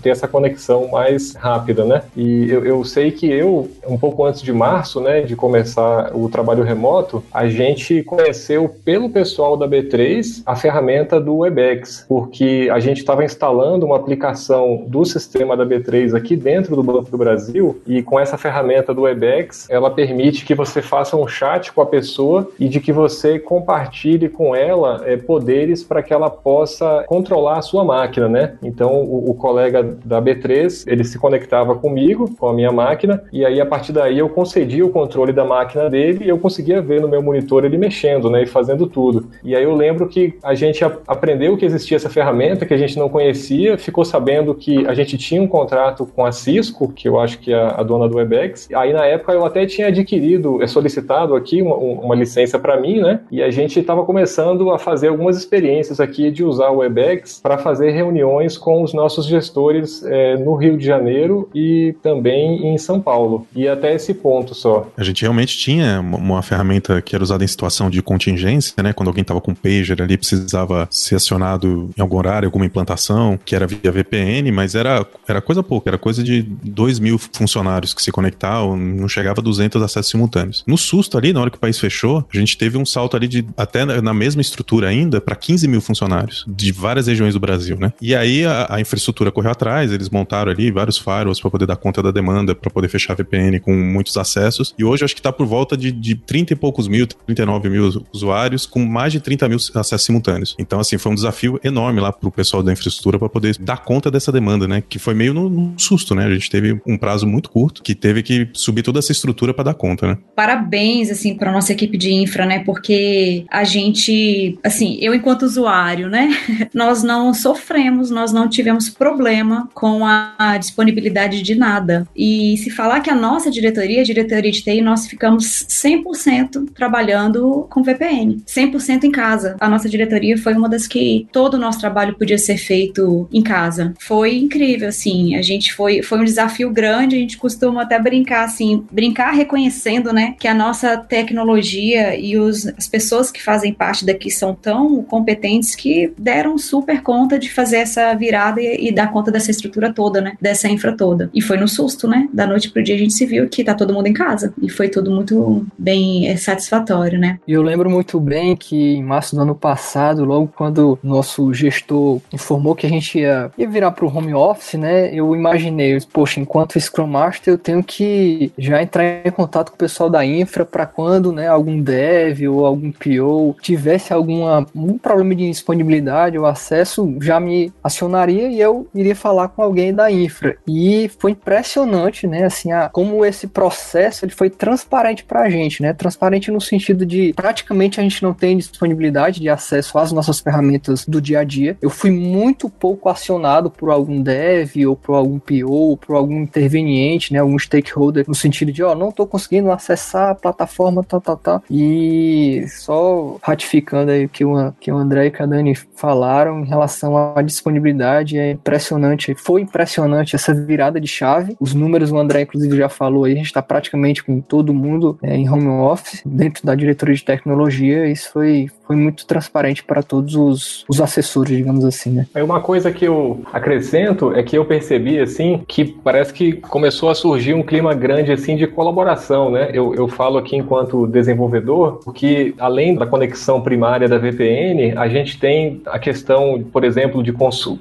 [0.00, 2.02] ter essa conexão mais rápida, né?
[2.16, 6.28] E eu, eu sei que eu, um pouco antes de março, né, de começar o
[6.28, 12.80] trabalho remoto, a gente conheceu pelo pessoal da B3 a ferramenta do Webex, porque a
[12.80, 17.80] gente estava instalando uma aplicação do sistema da B3 aqui dentro do Banco do Brasil
[17.86, 21.86] e com essa ferramenta do Webex, ela permite que você faça um chat com a
[21.86, 27.58] pessoa e de que você compartilhe com ela é, poderes para que ela possa controlar
[27.58, 28.54] a sua máquina, né?
[28.62, 33.44] Então o, o colega da B3 ele se conectava comigo, com a minha máquina, e
[33.44, 37.00] aí a partir daí eu concedia o controle da máquina dele e eu conseguia ver
[37.00, 39.28] no meu monitor ele mexendo, né, e fazendo tudo.
[39.42, 42.98] E aí eu lembro que a gente aprendeu que existia essa ferramenta que a gente
[42.98, 47.18] não conhecia, ficou sabendo que a gente tinha um contrato com a Cisco, que eu
[47.18, 48.68] acho que é a dona do Webex.
[48.74, 53.00] Aí na época eu até tinha adquirido, é solicitado aqui uma, uma licença para mim,
[53.00, 53.20] né?
[53.30, 57.58] E a gente estava começando a fazer algumas experiências aqui de usar o Webex para
[57.58, 63.00] fazer reuniões com os nossos gestores é, no Rio de Janeiro e também em São
[63.00, 63.46] Paulo.
[63.54, 64.90] E até esse ponto só.
[64.96, 68.92] A gente realmente tinha uma ferramenta que era usada em situação de contingência, né?
[68.92, 73.54] Quando alguém estava com pager ali, precisava ser acionado em algum horário, alguma implantação, que
[73.54, 78.02] era via VPN, mas era, era coisa pouca, era coisa de 2 mil funcionários que
[78.02, 80.64] se conectavam, não chegava a 200 acessos simultâneos.
[80.66, 83.28] No susto ali, na hora que o país fechou, a gente teve um salto ali
[83.28, 87.76] de até na mesma estrutura ainda para 15 mil funcionários de várias regiões do Brasil,
[87.78, 87.92] né?
[88.00, 91.76] E aí a, a infraestrutura correu atrás, eles montaram ali vários firewalls para poder dar
[91.76, 94.74] conta da demanda, para poder fechar VPN com muitos acessos.
[94.78, 98.04] E hoje acho que está por volta de, de 30 e poucos mil, 39 mil
[98.12, 100.56] usuários, com mais de 30 mil acessos simultâneos.
[100.58, 103.78] Então, assim, foi um desafio enorme lá para o pessoal da infraestrutura para poder dar
[103.84, 104.82] conta dessa demanda, né?
[104.86, 106.26] Que foi meio no, susto, né?
[106.26, 109.64] A gente teve um prazo muito curto que teve que subir toda essa estrutura para
[109.64, 110.18] dar conta, né?
[110.34, 112.60] Parabéns, assim, para nossa equipe de infra, né?
[112.64, 116.36] Porque a gente, assim, eu enquanto usuário, né?
[116.74, 122.06] Nós não sofremos, nós não tivemos problema com a, disponibilidade de nada.
[122.14, 127.66] E se falar que a nossa diretoria, a diretoria de TI, nós ficamos 100% trabalhando
[127.70, 129.56] com VPN, 100% em casa.
[129.60, 133.42] A nossa diretoria foi uma das que todo o nosso trabalho podia ser feito em
[133.42, 133.94] casa.
[133.98, 138.44] Foi incrível, assim, a gente foi, foi um desafio grande, a gente costuma até brincar,
[138.44, 144.04] assim, brincar reconhecendo, né, que a nossa tecnologia e os, as pessoas que fazem parte
[144.04, 149.12] daqui são tão competentes que deram super conta de fazer essa virada e, e dar
[149.12, 151.30] conta dessa estrutura toda, né, dessa infra toda.
[151.34, 153.74] E foi no susto, né, da noite pro dia a gente se viu que tá
[153.74, 154.52] todo mundo em casa.
[154.60, 157.38] E foi tudo muito bem é, satisfatório, né.
[157.46, 162.20] E eu lembro muito bem que em março do ano passado, logo quando nosso gestor
[162.32, 166.78] informou que a gente ia, ia virar pro home office, né, eu imaginei, poxa, enquanto
[166.78, 170.86] Scrum Master eu tenho que já entrar em contato com o pessoal da infra para
[170.86, 177.16] quando, né, algum dev ou algum PO tivesse alguma, um problema de disponibilidade ou acesso,
[177.20, 180.56] já me acionaria e eu iria falar com alguém da infra.
[180.66, 185.82] E foi impressionante, né, assim, a, como esse processo ele foi transparente para a gente,
[185.82, 190.40] né, transparente no sentido de praticamente a gente não tem disponibilidade de acesso às nossas
[190.40, 191.76] ferramentas do dia a dia.
[191.80, 196.40] Eu fui muito pouco acionado por algum dev ou por algum PO ou por algum
[196.40, 201.20] interveniente, né, algum stakeholder no sentido de, ó, não estou conseguindo acessar a plataforma, tal,
[201.20, 201.62] tal, tal.
[201.70, 206.66] E só ratificando aí o que o, que o André e a Dani falaram em
[206.66, 211.56] relação à disponibilidade, é impressionante, foi impressionante essa virada de chave.
[211.60, 215.18] Os números o André, inclusive, já falou aí, a gente está praticamente com todo mundo
[215.22, 220.02] é, em home office, dentro da diretoria de tecnologia, isso foi, foi muito transparente para
[220.02, 222.26] todos os, os assessores, digamos assim, né?
[222.34, 227.08] É uma coisa que eu acrescento é que eu percebi, assim, que parece que começou
[227.08, 229.70] a surgir um clima grande, assim, de colaboração, né?
[229.72, 235.38] Eu, eu falo aqui enquanto desenvolvedor, porque além da conexão primária da VPN, a gente
[235.38, 237.32] tem a questão, por exemplo, de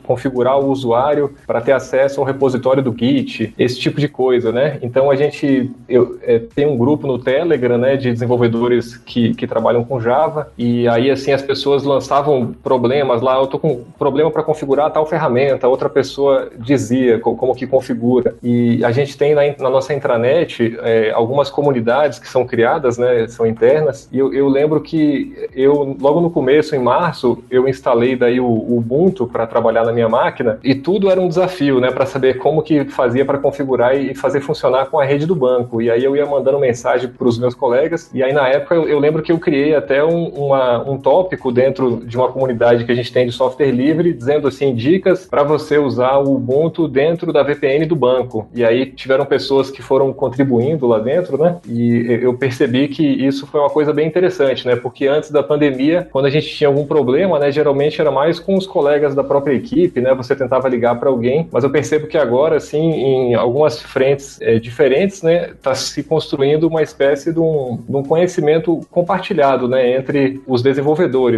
[0.04, 4.78] configurar o usuário para ter acesso ao repositório do Git, esse tipo de coisa, né?
[4.84, 9.48] Então a gente eu, é, tem um grupo no Telegram, né, de desenvolvedores que, que
[9.48, 13.86] trabalham com Java, e aí Aí, assim, as pessoas lançavam problemas lá, eu tô com
[13.98, 18.36] problema para configurar tal ferramenta, outra pessoa dizia como que configura.
[18.44, 23.26] E a gente tem na, na nossa intranet é, algumas comunidades que são criadas, né,
[23.30, 28.18] são internas, e eu, eu, lembro que eu, logo no começo, em março, eu instalei
[28.18, 31.92] daí o, o Ubuntu para trabalhar na minha máquina, e tudo era um desafio, né,
[31.92, 35.82] para saber como que fazia para configurar e fazer funcionar com a rede do banco.
[35.82, 38.86] E aí eu ia mandando mensagem para os meus colegas, e aí na época eu,
[38.90, 42.92] eu lembro que eu criei até um, uma, um tópico dentro de uma comunidade que
[42.92, 47.32] a gente tem de software livre, dizendo assim, dicas para você usar o Ubuntu dentro
[47.32, 48.48] da VPN do banco.
[48.54, 51.58] E aí tiveram pessoas que foram contribuindo lá dentro, né?
[51.68, 54.76] E eu percebi que isso foi uma coisa bem interessante, né?
[54.76, 58.56] Porque antes da pandemia, quando a gente tinha algum problema, né, geralmente era mais com
[58.56, 60.14] os colegas da própria equipe, né?
[60.14, 64.60] Você tentava ligar para alguém, mas eu percebo que agora, assim, em algumas frentes é,
[64.60, 70.42] diferentes, né, está se construindo uma espécie de um, de um conhecimento compartilhado, né, entre
[70.48, 70.62] os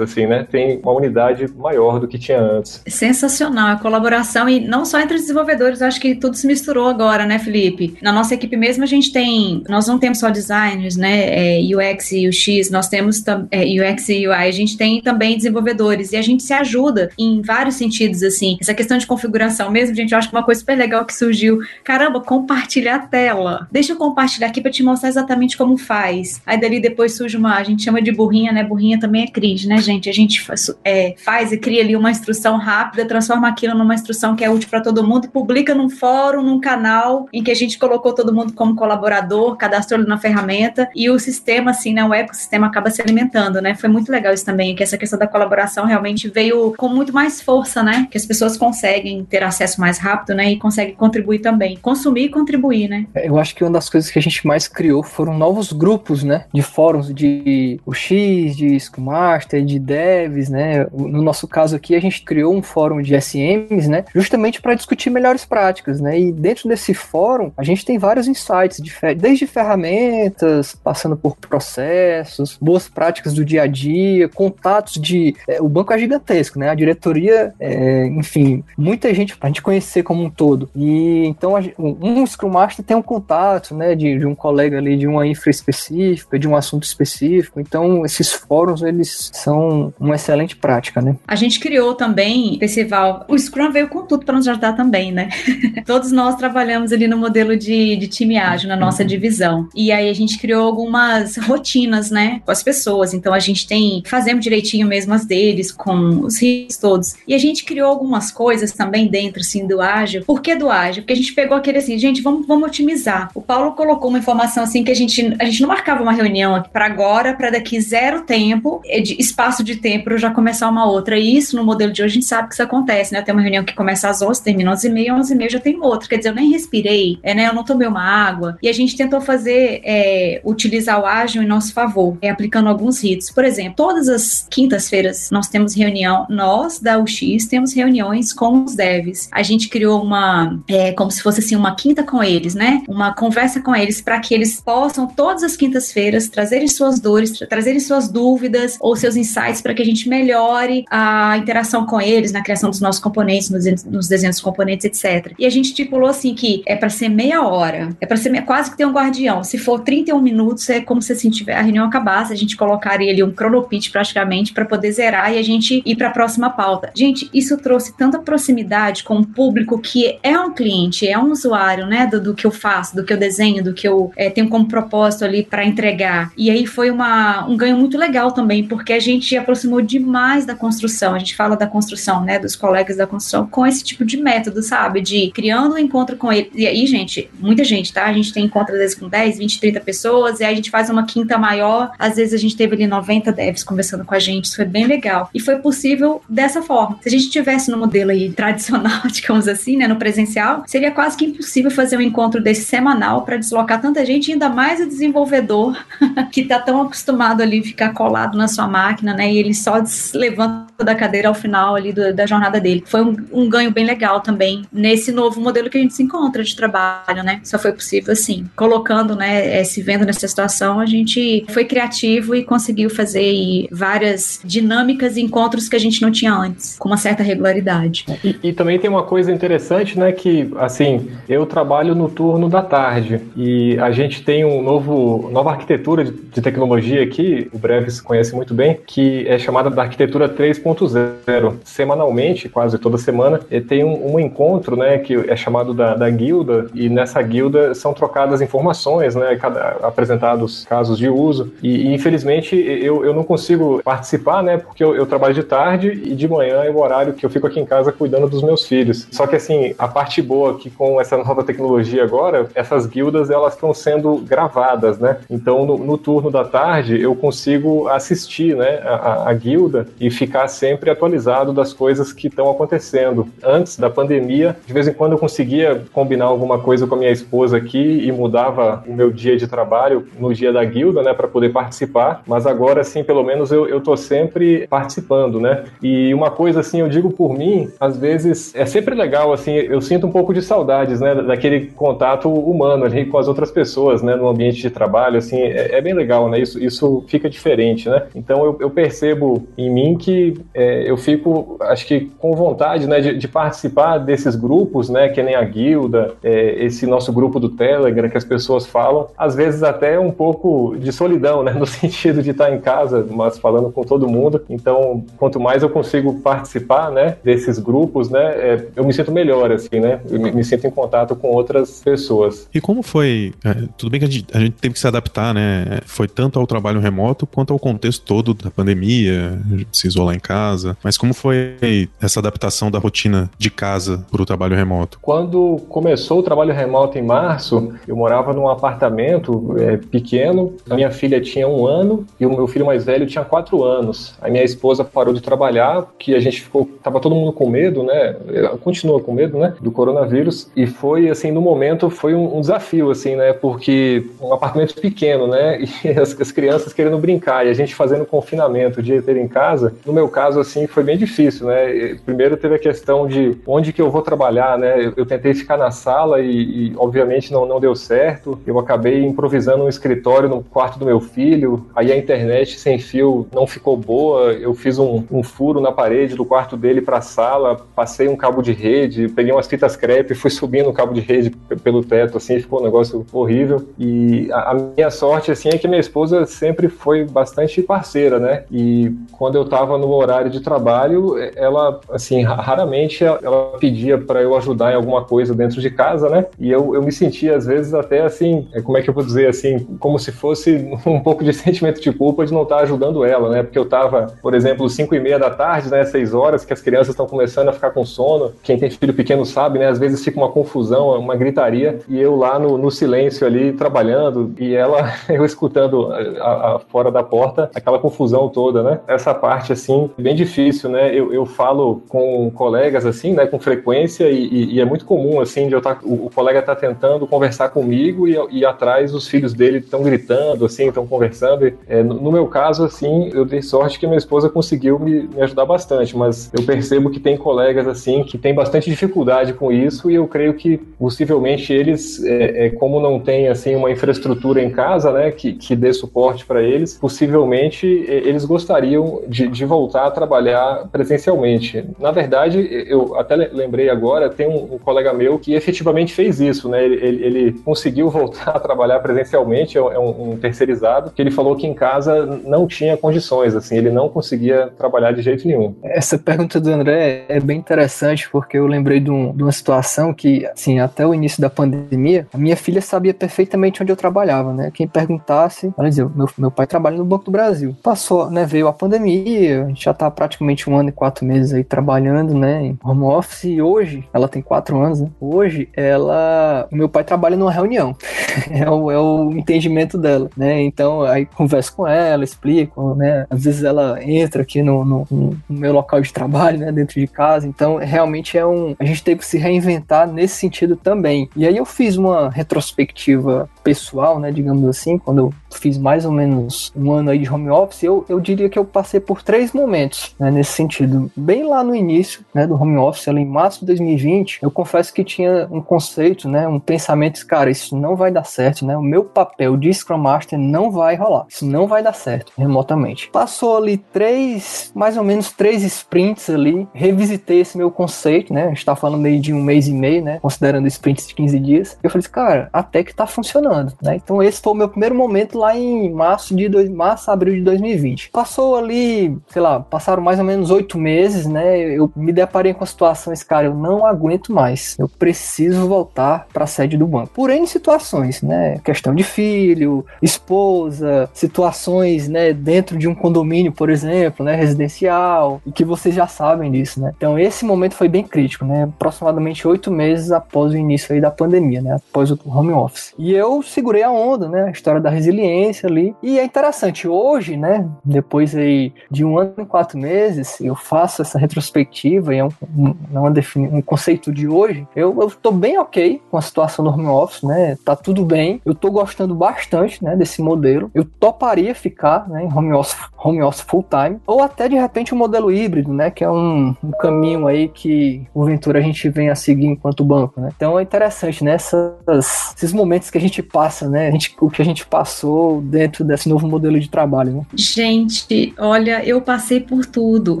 [0.00, 0.46] assim, né?
[0.50, 2.82] Tem uma unidade maior do que tinha antes.
[2.86, 7.38] Sensacional a colaboração e não só entre desenvolvedores, acho que tudo se misturou agora, né,
[7.38, 7.96] Felipe?
[8.02, 12.12] Na nossa equipe mesmo a gente tem, nós não temos só designers, né, é, UX
[12.12, 16.22] e UX, nós temos é, UX e UI, a gente tem também desenvolvedores e a
[16.22, 18.56] gente se ajuda em vários sentidos, assim.
[18.60, 21.60] Essa questão de configuração mesmo, gente, eu acho que uma coisa super legal que surgiu,
[21.82, 23.68] caramba, compartilhar a tela.
[23.70, 26.40] Deixa eu compartilhar aqui para te mostrar exatamente como faz.
[26.44, 28.62] Aí dali depois surge uma, a gente chama de burrinha, né?
[28.62, 30.08] Burrinha também é cringe, né, gente?
[30.08, 34.34] A gente faz, é, faz e cria ali uma instrução rápida, transforma aquilo numa instrução
[34.34, 37.54] que é útil para todo mundo e publica num fórum, num canal em que a
[37.54, 42.04] gente colocou todo mundo como colaborador, cadastrou ele na ferramenta e o sistema, assim, né?
[42.04, 43.74] O ecossistema acaba se alimentando, né?
[43.74, 47.40] Foi muito legal isso também, que essa questão da colaboração realmente veio com muito mais
[47.40, 48.06] força, né?
[48.10, 50.52] Que as pessoas conseguem ter acesso mais rápido, né?
[50.52, 51.76] E conseguem contribuir também.
[51.80, 53.06] Consumir e contribuir, né?
[53.14, 56.44] Eu acho que uma das coisas que a gente mais criou foram novos grupos, né?
[56.52, 58.74] De fóruns de UX, de
[59.04, 60.86] Master, de devs, né?
[60.92, 64.04] No nosso caso aqui, a gente criou um fórum de SMs, né?
[64.14, 66.18] Justamente para discutir melhores práticas, né?
[66.18, 72.56] E dentro desse fórum, a gente tem vários insights, de, desde ferramentas, passando por processos,
[72.60, 75.34] boas práticas do dia a dia, contatos de.
[75.48, 76.70] É, o banco é gigantesco, né?
[76.70, 80.70] A diretoria, é, enfim, muita gente para a gente conhecer como um todo.
[80.74, 83.94] E então, um Scrum Master tem um contato, né?
[83.94, 87.60] De, de um colega ali de uma infra específica, de um assunto específico.
[87.60, 91.16] Então, esses fóruns, eles são uma excelente prática, né?
[91.26, 95.28] A gente criou também, Percival, o Scrum veio com tudo para nos ajudar também, né?
[95.86, 99.68] Todos nós trabalhamos ali no modelo de, de time ágil, na nossa divisão.
[99.74, 103.14] E aí a gente criou algumas rotinas, né, com as pessoas.
[103.14, 107.14] Então a gente tem, fazemos direitinho mesmo as deles, com os riscos todos.
[107.26, 110.24] E a gente criou algumas coisas também dentro, assim, do ágil.
[110.24, 111.02] Por que do ágil?
[111.02, 113.30] Porque a gente pegou aquele assim, gente, vamos, vamos otimizar.
[113.34, 116.62] O Paulo colocou uma informação assim que a gente, a gente não marcava uma reunião
[116.72, 118.80] para agora, para daqui zero tempo,
[119.18, 121.18] espaço de tempo para já começar uma outra.
[121.18, 123.22] E isso no modelo de hoje a gente sabe que isso acontece, né?
[123.22, 126.08] Tem uma reunião que começa às 11, termina às 11h30, 11h30 já tem outra.
[126.08, 127.48] Quer dizer, eu nem respirei, é, né?
[127.48, 128.58] Eu não tomei uma água.
[128.62, 133.02] E a gente tentou fazer, é, utilizar o ágil em nosso favor, é, aplicando alguns
[133.02, 133.30] ritos.
[133.30, 138.74] Por exemplo, todas as quintas-feiras nós temos reunião, nós da UX temos reuniões com os
[138.74, 139.28] devs.
[139.32, 142.82] A gente criou uma, é, como se fosse assim, uma quinta com eles, né?
[142.88, 147.80] Uma conversa com eles para que eles possam, todas as quintas-feiras, trazerem suas dores, trazerem
[147.80, 152.42] suas dúvidas ou seus insights para que a gente melhore a interação com eles na
[152.42, 155.32] criação dos nossos componentes, nos, desenhos dos componentes, etc.
[155.38, 158.70] E a gente estipulou assim que é para ser meia hora, é para ser quase
[158.70, 159.42] que ter um guardião.
[159.44, 163.12] Se for 31 minutos, é como se assim, tiver, a reunião acabasse, a gente colocaria
[163.12, 166.90] ali um cronopit praticamente para poder zerar e a gente ir para a próxima pauta.
[166.94, 171.86] Gente, isso trouxe tanta proximidade com o público que é um cliente, é um usuário,
[171.86, 174.48] né, do, do que eu faço, do que eu desenho, do que eu é, tenho
[174.48, 176.32] como propósito ali para entregar.
[176.36, 180.54] E aí foi uma, um ganho muito legal também, porque a gente aproximou demais da
[180.54, 181.14] construção.
[181.14, 184.62] A gente fala da construção, né, dos colegas da construção com esse tipo de método,
[184.62, 185.00] sabe?
[185.00, 186.50] De criando um encontro com ele.
[186.54, 188.06] E aí, gente, muita gente, tá?
[188.06, 190.70] A gente tem encontro às vezes com 10, 20, 30 pessoas, e aí a gente
[190.70, 191.92] faz uma quinta maior.
[191.98, 194.46] Às vezes a gente teve ali 90 devs conversando com a gente.
[194.46, 195.30] Isso foi bem legal.
[195.34, 196.98] E foi possível dessa forma.
[197.02, 201.16] Se a gente tivesse no modelo aí tradicional, digamos assim, né, no presencial, seria quase
[201.16, 205.76] que impossível fazer um encontro desse semanal para deslocar tanta gente, ainda mais o desenvolvedor
[206.32, 209.32] que tá tão acostumado ali ficar colado na sua máquina, né?
[209.32, 209.82] E ele só
[210.14, 212.82] levanta da cadeira ao final ali do, da jornada dele.
[212.86, 216.42] Foi um, um ganho bem legal também nesse novo modelo que a gente se encontra
[216.42, 217.40] de trabalho, né?
[217.44, 222.34] Só foi possível assim, colocando, né, é, se vendo nessa situação, a gente foi criativo
[222.34, 226.96] e conseguiu fazer várias dinâmicas e encontros que a gente não tinha antes, com uma
[226.96, 228.04] certa regularidade.
[228.22, 232.62] E, e, também tem uma coisa interessante, né, que assim, eu trabalho no turno da
[232.62, 238.00] tarde e a gente tem um novo nova arquitetura de, de tecnologia aqui, o Breves
[238.00, 241.54] conhece muito muito bem, que é chamada da arquitetura 3.0.
[241.64, 246.66] Semanalmente, quase toda semana, tem um, um, encontro, né, que é chamado da, da, guilda,
[246.74, 252.54] e nessa guilda são trocadas informações, né, cada, apresentados casos de uso, e, e infelizmente
[252.54, 256.64] eu, eu não consigo participar, né, porque eu, eu trabalho de tarde e de manhã
[256.64, 259.08] é o horário que eu fico aqui em casa cuidando dos meus filhos.
[259.10, 263.54] Só que assim, a parte boa que com essa nova tecnologia agora, essas guildas elas
[263.54, 265.16] estão sendo gravadas, né?
[265.30, 270.48] Então no, no turno da tarde eu consigo assistir, né, a, a guilda e ficar
[270.48, 273.26] sempre atualizado das coisas que estão acontecendo.
[273.42, 277.10] Antes da pandemia, de vez em quando eu conseguia combinar alguma coisa com a minha
[277.10, 281.28] esposa aqui e mudava o meu dia de trabalho no dia da guilda, né, para
[281.28, 282.22] poder participar.
[282.26, 285.64] Mas agora, assim, pelo menos eu, tô sempre participando, né?
[285.82, 289.80] E uma coisa assim, eu digo por mim, às vezes é sempre legal, assim, eu
[289.80, 294.16] sinto um pouco de saudades, né, daquele contato humano ali com as outras pessoas, né,
[294.16, 296.40] no ambiente de trabalho, assim, é, é bem legal, né?
[296.40, 298.02] Isso, isso fica diferente, né?
[298.14, 303.00] Então eu, eu percebo em mim que é, eu fico, acho que com vontade, né,
[303.00, 307.48] de, de, participar desses grupos, né, que nem a guilda, é, esse nosso grupo do
[307.48, 312.22] Telegram que as pessoas falam, às vezes até um pouco de solidão, né, no sentido
[312.22, 314.42] de estar em casa, mas falando com todo mundo.
[314.48, 319.50] Então, quanto mais eu consigo participar, né, desses grupos, né, é, eu me sinto melhor,
[319.50, 322.48] assim, né, eu me, me, sinto em contato com outras pessoas.
[322.54, 323.32] E como foi?
[323.44, 325.80] É, tudo bem que a gente, a gente teve que se adaptar, né?
[325.86, 329.38] Foi tanto ao trabalho remoto quanto ao contexto todo da pandemia,
[329.72, 330.76] se isolar em casa.
[330.82, 334.98] Mas como foi essa adaptação da rotina de casa para o trabalho remoto?
[335.00, 340.54] Quando começou o trabalho remoto em março, eu morava num apartamento é, pequeno.
[340.68, 344.14] A minha filha tinha um ano e o meu filho mais velho tinha quatro anos.
[344.20, 347.82] A minha esposa parou de trabalhar, que a gente ficou, tava todo mundo com medo,
[347.82, 348.16] né?
[348.62, 349.54] Continua com medo, né?
[349.60, 350.50] Do coronavírus.
[350.56, 353.32] E foi assim, no momento foi um, um desafio, assim, né?
[353.32, 355.64] Porque um apartamento pequeno, né?
[355.84, 359.28] E as, as crianças querendo brincar e a gente fazendo confinamento o dia inteiro em
[359.28, 359.74] casa.
[359.84, 361.96] No meu caso, assim, foi bem difícil, né?
[362.04, 364.86] Primeiro teve a questão de onde que eu vou trabalhar, né?
[364.86, 368.40] Eu, eu tentei ficar na sala e, e, obviamente não, não deu certo.
[368.46, 371.66] Eu acabei improvisando um escritório no quarto do meu filho.
[371.74, 374.32] Aí a internet sem fio não ficou boa.
[374.32, 378.16] Eu fiz um, um furo na parede do quarto dele para a sala, passei um
[378.16, 381.30] cabo de rede, peguei umas fitas crepe, fui subindo o cabo de rede
[381.62, 383.66] pelo teto, assim, ficou um negócio horrível.
[383.78, 387.83] E a, a minha sorte, assim, é que minha esposa sempre foi bastante parceira,
[388.18, 388.44] né?
[388.50, 394.36] E quando eu estava no horário de trabalho, ela, assim, raramente ela pedia para eu
[394.36, 396.26] ajudar em alguma coisa dentro de casa, né?
[396.38, 399.04] E eu, eu me sentia, às vezes, até assim, é, como é que eu vou
[399.04, 400.56] dizer, assim, como se fosse
[400.86, 403.42] um pouco de sentimento de culpa de não estar ajudando ela, né?
[403.42, 406.60] Porque eu estava, por exemplo, 5 e meia da tarde, né, 6 horas, que as
[406.60, 408.32] crianças estão começando a ficar com sono.
[408.42, 409.68] Quem tem filho pequeno sabe, né?
[409.68, 414.32] Às vezes fica uma confusão, uma gritaria, e eu lá no, no silêncio ali, trabalhando,
[414.38, 418.80] e ela, eu escutando a, a, fora da porta, aquela confusão toda, né?
[418.86, 420.94] Essa parte, assim, bem difícil, né?
[420.94, 425.20] Eu, eu falo com colegas, assim, né, com frequência, e, e, e é muito comum,
[425.20, 429.08] assim, de eu tá, o, o colega tá tentando conversar comigo e, e atrás os
[429.08, 431.52] filhos dele estão gritando, assim, estão conversando.
[431.68, 435.22] É, no, no, meu caso, assim, eu dei sorte que minha esposa conseguiu me, me
[435.22, 439.90] ajudar bastante, mas eu percebo que tem colegas, assim, que tem bastante dificuldade com isso
[439.90, 444.50] e eu creio que possivelmente eles, é, é, como não tem, assim, uma infraestrutura em
[444.50, 449.90] casa, né, que, que dê suporte para eles, possivelmente eles gostariam de, de voltar a
[449.90, 451.64] trabalhar presencialmente.
[451.78, 452.38] Na verdade,
[452.68, 456.64] eu até lembrei agora, tem um, um colega meu que efetivamente fez isso, né?
[456.64, 461.36] Ele, ele, ele conseguiu voltar a trabalhar presencialmente, é um, um, terceirizado, que ele falou
[461.36, 465.54] que em casa não tinha condições, assim, ele não conseguia trabalhar de jeito nenhum.
[465.62, 469.92] Essa pergunta do André é bem interessante, porque eu lembrei de, um, de uma situação
[469.92, 474.32] que, assim, até o início da pandemia, a minha filha sabia perfeitamente onde eu trabalhava,
[474.32, 474.50] né?
[474.52, 477.53] Quem perguntasse, ela dizia, meu, meu pai trabalha no Banco do Brasil.
[477.62, 478.24] Passou, né?
[478.24, 482.14] Veio a pandemia, a gente já tá praticamente um ano e quatro meses aí trabalhando,
[482.14, 482.42] né?
[482.42, 484.88] Em home office, e hoje, ela tem quatro anos, né?
[485.00, 486.48] Hoje, ela.
[486.50, 487.76] O meu pai trabalha numa reunião.
[488.30, 490.42] é, o, é o entendimento dela, né?
[490.42, 493.06] Então, aí converso com ela, explico, né?
[493.10, 496.52] Às vezes ela entra aqui no, no, no meu local de trabalho, né?
[496.52, 497.26] Dentro de casa.
[497.26, 498.54] Então, realmente é um.
[498.58, 501.08] A gente teve que se reinventar nesse sentido também.
[501.16, 504.10] E aí eu fiz uma retrospectiva pessoal, né?
[504.10, 507.84] Digamos assim, quando eu fiz mais ou menos um ano aí de home office, eu,
[507.88, 510.10] eu diria que eu passei por três momentos, né?
[510.10, 510.90] Nesse sentido.
[510.96, 512.26] Bem lá no início, né?
[512.26, 516.26] Do home office, ali em março de 2020, eu confesso que tinha um conceito, né?
[516.26, 518.56] Um pensamento, cara, isso não vai dar certo, né?
[518.56, 521.04] O meu papel de Scrum Master não vai rolar.
[521.08, 522.88] Isso não vai dar certo remotamente.
[522.90, 528.24] Passou ali três, mais ou menos três sprints ali, revisitei esse meu conceito, né?
[528.24, 529.98] A gente tá falando meio de um mês e meio, né?
[530.00, 531.58] Considerando sprints de 15 dias.
[531.62, 533.76] Eu falei assim, cara, até que tá funcionando né?
[533.76, 537.22] Então esse foi o meu primeiro momento lá em março de dois, março, abril de
[537.22, 537.90] 2020.
[537.90, 541.38] Passou ali, sei lá, passaram mais ou menos oito meses, né?
[541.40, 544.56] Eu me deparei com a situação, esse cara, eu não aguento mais.
[544.58, 546.90] Eu preciso voltar para a sede do banco.
[546.94, 548.38] Por N situações, né?
[548.44, 555.32] Questão de filho, esposa, situações, né, dentro de um condomínio, por exemplo, né, residencial, e
[555.32, 556.72] que vocês já sabem disso, né?
[556.76, 558.44] Então esse momento foi bem crítico, né?
[558.44, 561.56] Aproximadamente oito meses após o início aí da pandemia, né?
[561.56, 562.72] Após o home office.
[562.78, 564.24] E eu segurei a onda, né?
[564.24, 565.74] A história da resiliência ali.
[565.82, 567.48] E é interessante, hoje, né?
[567.64, 572.10] Depois aí de um ano e quatro meses, eu faço essa retrospectiva e é um,
[572.36, 574.46] um, é um conceito de hoje.
[574.54, 577.36] Eu, eu tô bem ok com a situação do home office, né?
[577.44, 578.20] Tá tudo bem.
[578.24, 579.76] Eu tô gostando bastante, né?
[579.76, 580.50] Desse modelo.
[580.54, 582.04] Eu toparia ficar, né?
[582.04, 583.80] Em home office, home office full time.
[583.86, 585.70] Ou até de repente o um modelo híbrido, né?
[585.70, 590.00] Que é um, um caminho aí que, porventura, a gente vem a seguir enquanto banco,
[590.00, 590.10] né?
[590.14, 591.12] Então é interessante, né?
[591.12, 593.70] Essas, esses momentos que a gente passa, né?
[593.70, 597.02] Gente, o que a gente passou dentro desse novo modelo de trabalho, né?
[597.14, 600.00] Gente, olha, eu passei por tudo.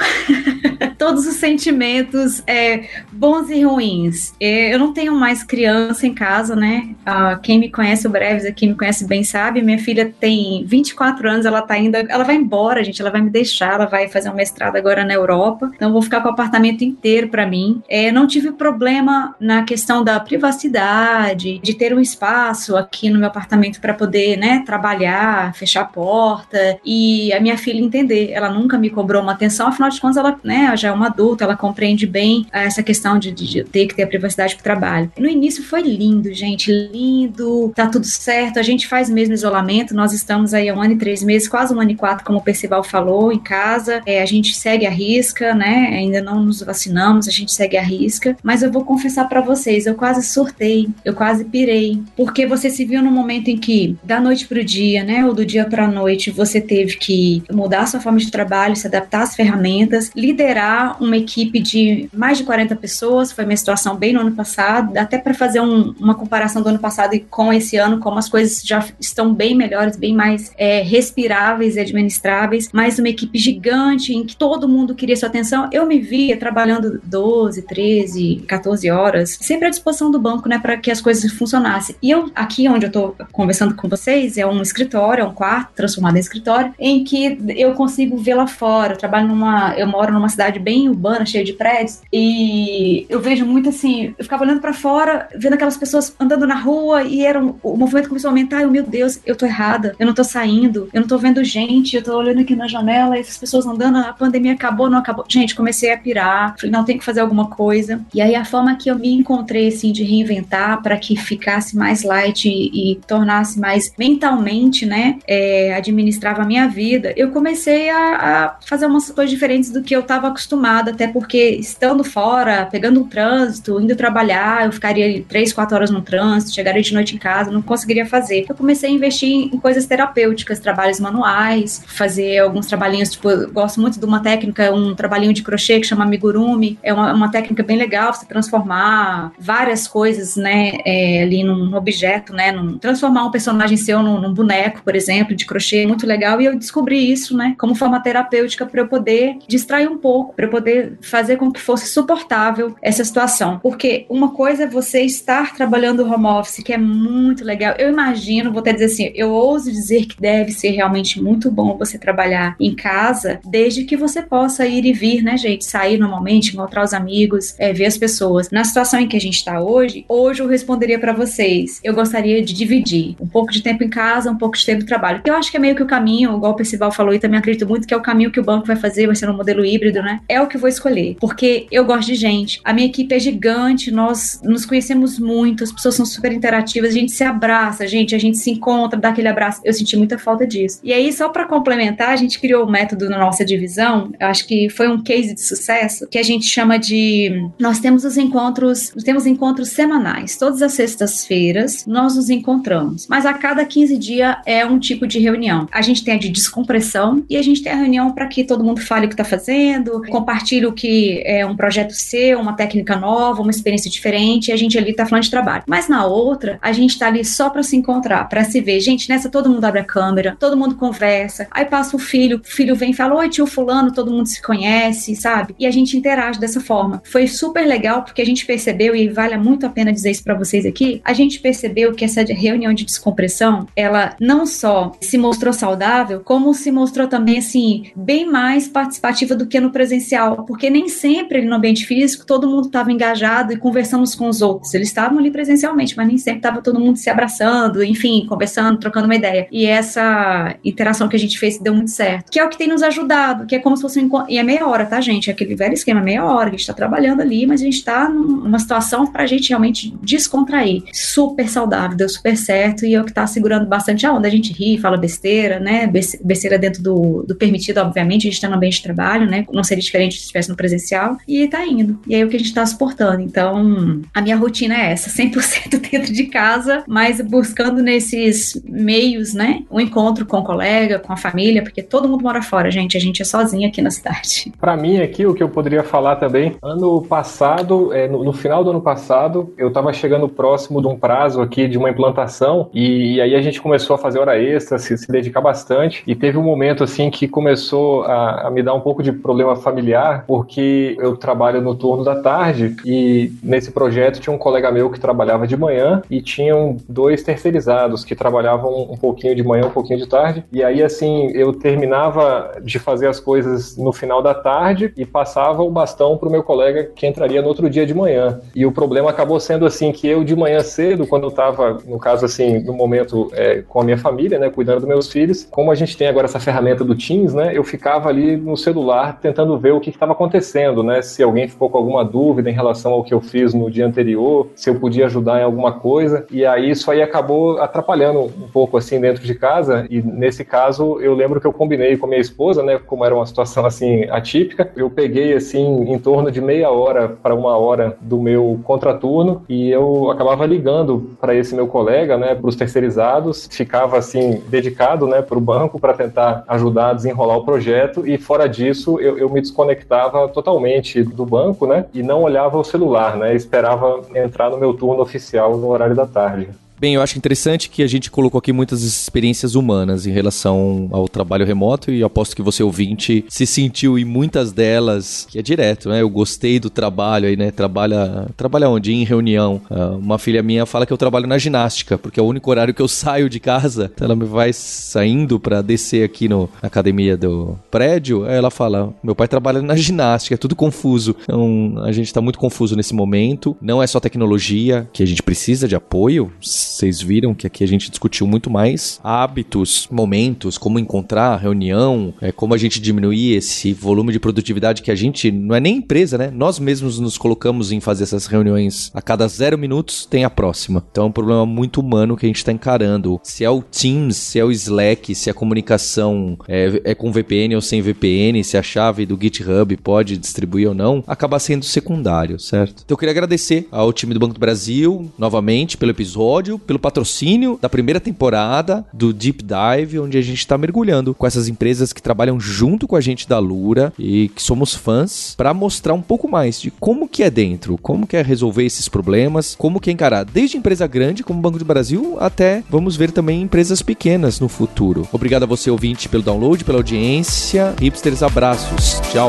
[0.96, 4.32] Todos os sentimentos é, bons e ruins.
[4.40, 6.94] É, eu não tenho mais criança em casa, né?
[7.04, 9.60] Ah, quem me conhece, o Breves aqui me conhece bem, sabe?
[9.60, 11.96] Minha filha tem 24 anos, ela tá indo.
[11.96, 13.02] Ela vai embora, gente.
[13.02, 15.70] Ela vai me deixar, ela vai fazer um mestrado agora na Europa.
[15.74, 17.82] Então, vou ficar com o apartamento inteiro para mim.
[17.88, 23.28] É, não tive problema na questão da privacidade, de ter um espaço aqui no meu
[23.28, 28.30] apartamento para poder, né, trabalhar, fechar a porta e a minha filha entender.
[28.32, 31.44] Ela nunca me cobrou uma atenção, afinal de contas, ela, né, já é uma adulta,
[31.44, 35.10] ela compreende bem essa questão de, de ter que ter a privacidade pro trabalho.
[35.18, 40.12] No início foi lindo, gente, lindo, tá tudo certo, a gente faz mesmo isolamento, nós
[40.12, 42.42] estamos aí há um ano e três meses, quase um ano e quatro, como o
[42.42, 47.28] Percival falou, em casa, é, a gente segue a risca, né, ainda não nos vacinamos,
[47.28, 51.14] a gente segue a risca, mas eu vou confessar para vocês, eu quase surtei, eu
[51.14, 55.24] quase pirei, porque você se viu num momento em que, da noite pro dia, né,
[55.24, 59.22] ou do dia pra noite, você teve que mudar sua forma de trabalho, se adaptar
[59.22, 64.20] às ferramentas, liderar uma equipe de mais de 40 pessoas, foi minha situação bem no
[64.20, 68.18] ano passado, até para fazer um, uma comparação do ano passado com esse ano, como
[68.18, 73.38] as coisas já estão bem melhores, bem mais é, respiráveis e administráveis, mas uma equipe
[73.38, 75.70] gigante em que todo mundo queria sua atenção.
[75.72, 80.76] Eu me via trabalhando 12, 13, 14 horas, sempre à disposição do banco, né, para
[80.76, 81.96] que as coisas funcionassem.
[82.02, 85.72] E eu, aqui onde eu tô conversando com vocês, é um escritório, é um quarto
[85.74, 88.94] transformado em escritório, em que eu consigo ver lá fora.
[88.94, 93.44] Eu trabalho numa, eu moro numa cidade bem urbana, cheia de prédios, e eu vejo
[93.44, 97.40] muito assim, eu ficava olhando para fora, vendo aquelas pessoas andando na rua e era
[97.40, 100.24] um, o movimento começou a aumentar, eu, meu Deus, eu tô errada, eu não tô
[100.24, 103.98] saindo, eu não tô vendo gente, eu tô olhando aqui na janela, essas pessoas andando,
[103.98, 105.24] a pandemia acabou, não acabou.
[105.28, 108.00] Gente, comecei a pirar, falei, não, tem que fazer alguma coisa.
[108.14, 112.02] E aí a forma que eu me encontrei, assim, de reinventar para que ficasse mais
[112.02, 118.56] light e, tornasse mais mentalmente, né, é, administrava a minha vida, eu comecei a, a,
[118.66, 123.08] fazer umas coisas diferentes do que eu estava acostumada, até porque estando fora, pegando um
[123.08, 127.50] trânsito, indo trabalhar, eu ficaria três, quatro horas no trânsito, chegaria de noite em casa,
[127.50, 128.46] não conseguiria fazer.
[128.48, 133.80] Eu comecei a investir em coisas terapêuticas, trabalhos manuais, fazer alguns trabalhinhos, tipo, eu gosto
[133.80, 137.62] muito de uma técnica, um trabalhinho de crochê que chama amigurumi, é uma, uma técnica
[137.62, 143.76] bem legal, você transformar várias coisas, né, é, ali num objeto, né, transformar um personagem
[143.76, 147.54] seu num, num, boneco, por exemplo, de crochê, muito legal, e eu descobri isso, né,
[147.58, 151.60] como forma terapêutica para eu poder distrair um pouco, para eu poder fazer com que
[151.60, 156.78] fosse suportável essa situação, porque uma coisa é você estar trabalhando home office, que é
[156.78, 161.22] muito legal, eu imagino, vou até dizer assim, eu ouso dizer que deve ser realmente
[161.22, 165.64] muito bom você trabalhar em casa, desde que você possa ir e vir, né, gente,
[165.64, 168.50] sair normalmente, encontrar os amigos, é, ver as pessoas.
[168.50, 172.41] Na situação em que a gente está hoje, hoje eu responderia para vocês, eu gostaria
[172.42, 175.30] de dividir um pouco de tempo em casa, um pouco de tempo no trabalho, que
[175.30, 177.66] eu acho que é meio que o caminho, igual o Percival falou, e também acredito
[177.66, 180.02] muito que é o caminho que o banco vai fazer, vai ser no modelo híbrido,
[180.02, 180.20] né?
[180.28, 183.18] É o que eu vou escolher, porque eu gosto de gente, a minha equipe é
[183.18, 188.14] gigante, nós nos conhecemos muito, as pessoas são super interativas, a gente se abraça, gente,
[188.14, 189.60] a gente se encontra, dá aquele abraço.
[189.64, 190.80] Eu senti muita falta disso.
[190.82, 194.26] E aí, só para complementar, a gente criou o um método na nossa divisão, eu
[194.26, 197.48] acho que foi um case de sucesso, que a gente chama de.
[197.58, 200.36] Nós temos os encontros, temos encontros semanais.
[200.36, 203.06] Todas as sextas-feiras nós nos encontramos.
[203.08, 205.68] Mas a cada 15 dias é um tipo de reunião.
[205.70, 208.64] A gente tem a de descompressão e a gente tem a reunião para que todo
[208.64, 212.96] mundo fale o que está fazendo, compartilhe o que é um projeto seu, uma técnica
[212.96, 215.64] nova, uma experiência diferente, e a gente ali está falando de trabalho.
[215.66, 218.80] Mas na outra, a gente está ali só para se encontrar, para se ver.
[218.80, 221.46] Gente, nessa todo mundo abre a câmera, todo mundo conversa.
[221.50, 224.40] Aí passa o filho, o filho vem e fala: Oi, tio Fulano, todo mundo se
[224.42, 225.54] conhece, sabe?
[225.58, 227.02] E a gente interage dessa forma.
[227.04, 230.34] Foi super legal porque a gente percebeu, e vale muito a pena dizer isso para
[230.34, 235.18] vocês aqui, a gente percebeu que essa essa reunião de descompressão, ela não só se
[235.18, 240.70] mostrou saudável, como se mostrou também, assim, bem mais participativa do que no presencial, porque
[240.70, 244.74] nem sempre no ambiente físico todo mundo estava engajado e conversando com os outros.
[244.74, 249.06] Eles estavam ali presencialmente, mas nem sempre estava todo mundo se abraçando, enfim, conversando, trocando
[249.06, 249.46] uma ideia.
[249.50, 252.68] E essa interação que a gente fez deu muito certo, que é o que tem
[252.68, 255.30] nos ajudado, que é como se fosse um e é meia hora, tá, gente?
[255.30, 258.08] É aquele velho esquema, meia hora, a gente tá trabalhando ali, mas a gente tá
[258.08, 260.82] numa situação pra gente realmente descontrair.
[260.92, 264.28] Super saudável, deu super certo e é o que tá segurando bastante a onda.
[264.28, 265.86] A gente ri, fala besteira, né?
[265.86, 269.46] Besteira dentro do, do permitido, obviamente, a gente tá no ambiente de trabalho, né?
[269.52, 271.98] Não seria diferente se estivesse no presencial e tá indo.
[272.06, 273.20] E aí é o que a gente tá suportando.
[273.20, 279.64] Então, a minha rotina é essa, 100% dentro de casa, mas buscando nesses meios, né?
[279.70, 282.96] Um encontro com o colega, com a família, porque todo mundo mora fora, gente.
[282.96, 284.52] A gente é sozinha aqui na cidade.
[284.60, 288.64] Para mim aqui, o que eu poderia falar também, ano passado, é, no, no, final
[288.64, 293.14] do ano passado, eu estava chegando próximo de um prazo aqui de uma implantação e,
[293.14, 296.36] e aí a gente começou a fazer hora extra, se, se, dedicar bastante e teve
[296.36, 300.96] um momento assim que começou a, a me dar um pouco de problema familiar porque
[300.98, 305.46] eu trabalho no turno da tarde e nesse projeto tinha um colega meu que trabalhava
[305.46, 310.08] de manhã e tinham dois terceirizados que trabalhavam um pouquinho de manhã, um pouquinho de
[310.08, 315.06] tarde e aí assim eu terminava de fazer as coisas no final da tarde e
[315.06, 318.40] passava o bastão para o meu colega que entraria no outro dia de manhã.
[318.54, 321.98] E o problema acabou sendo assim que eu de manhã cedo, quando eu estava, no
[321.98, 325.70] caso assim, no momento é, com a minha família, né, cuidando dos meus filhos, como
[325.70, 329.58] a gente tem agora essa ferramenta do Teams, né, eu ficava ali no celular tentando
[329.58, 333.04] ver o que estava acontecendo, né, se alguém ficou com alguma dúvida em relação ao
[333.04, 336.26] que eu fiz no dia anterior, se eu podia ajudar em alguma coisa.
[336.30, 339.86] E aí isso aí acabou atrapalhando um pouco assim dentro de casa.
[339.90, 343.14] E nesse caso eu lembro que eu combinei com a minha esposa, né, como era
[343.14, 347.96] uma situação assim atípica, eu peguei assim em torno de meia hora para uma hora
[348.00, 353.48] do meu contraturno e eu acabava ligando para esse meu colega, né, para os terceirizados,
[353.50, 358.18] ficava assim dedicado, né, para o banco para tentar ajudar a desenrolar o projeto e
[358.18, 363.16] fora disso eu, eu me desconectava totalmente do banco, né, e não olhava o celular,
[363.16, 366.50] né, esperava entrar no meu turno oficial no horário da tarde.
[366.82, 371.08] Bem, eu acho interessante que a gente colocou aqui muitas experiências humanas em relação ao
[371.08, 375.88] trabalho remoto e aposto que você ouvinte se sentiu em muitas delas, que é direto,
[375.88, 376.02] né?
[376.02, 377.52] Eu gostei do trabalho aí, né?
[377.52, 378.92] Trabalha, trabalha onde?
[378.92, 379.62] Em reunião.
[379.70, 382.74] Uh, uma filha minha fala que eu trabalho na ginástica, porque é o único horário
[382.74, 383.88] que eu saio de casa.
[383.94, 388.24] Então ela me vai saindo para descer aqui no, na academia do prédio.
[388.24, 391.14] Aí ela fala: meu pai trabalha na ginástica, é tudo confuso.
[391.22, 393.56] Então a gente tá muito confuso nesse momento.
[393.62, 396.32] Não é só tecnologia que a gente precisa de apoio
[396.72, 402.32] vocês viram que aqui a gente discutiu muito mais hábitos, momentos, como encontrar reunião, é,
[402.32, 406.16] como a gente diminuir esse volume de produtividade que a gente, não é nem empresa,
[406.16, 406.30] né?
[406.30, 410.84] Nós mesmos nos colocamos em fazer essas reuniões a cada zero minutos tem a próxima.
[410.90, 413.20] Então é um problema muito humano que a gente está encarando.
[413.22, 417.54] Se é o Teams, se é o Slack, se a comunicação é, é com VPN
[417.54, 422.38] ou sem VPN, se a chave do GitHub pode distribuir ou não, acaba sendo secundário,
[422.38, 422.82] certo?
[422.84, 427.58] Então eu queria agradecer ao time do Banco do Brasil novamente pelo episódio, pelo patrocínio
[427.60, 432.02] da primeira temporada do Deep Dive, onde a gente está mergulhando com essas empresas que
[432.02, 436.28] trabalham junto com a gente da Lura e que somos fãs para mostrar um pouco
[436.28, 439.92] mais de como que é dentro, como que é resolver esses problemas, como que é
[439.92, 444.40] encarar desde empresa grande como o Banco do Brasil até vamos ver também empresas pequenas
[444.40, 445.06] no futuro.
[445.12, 447.74] Obrigado a você ouvinte pelo download, pela audiência.
[447.80, 449.00] Hipsters abraços.
[449.10, 449.28] Tchau.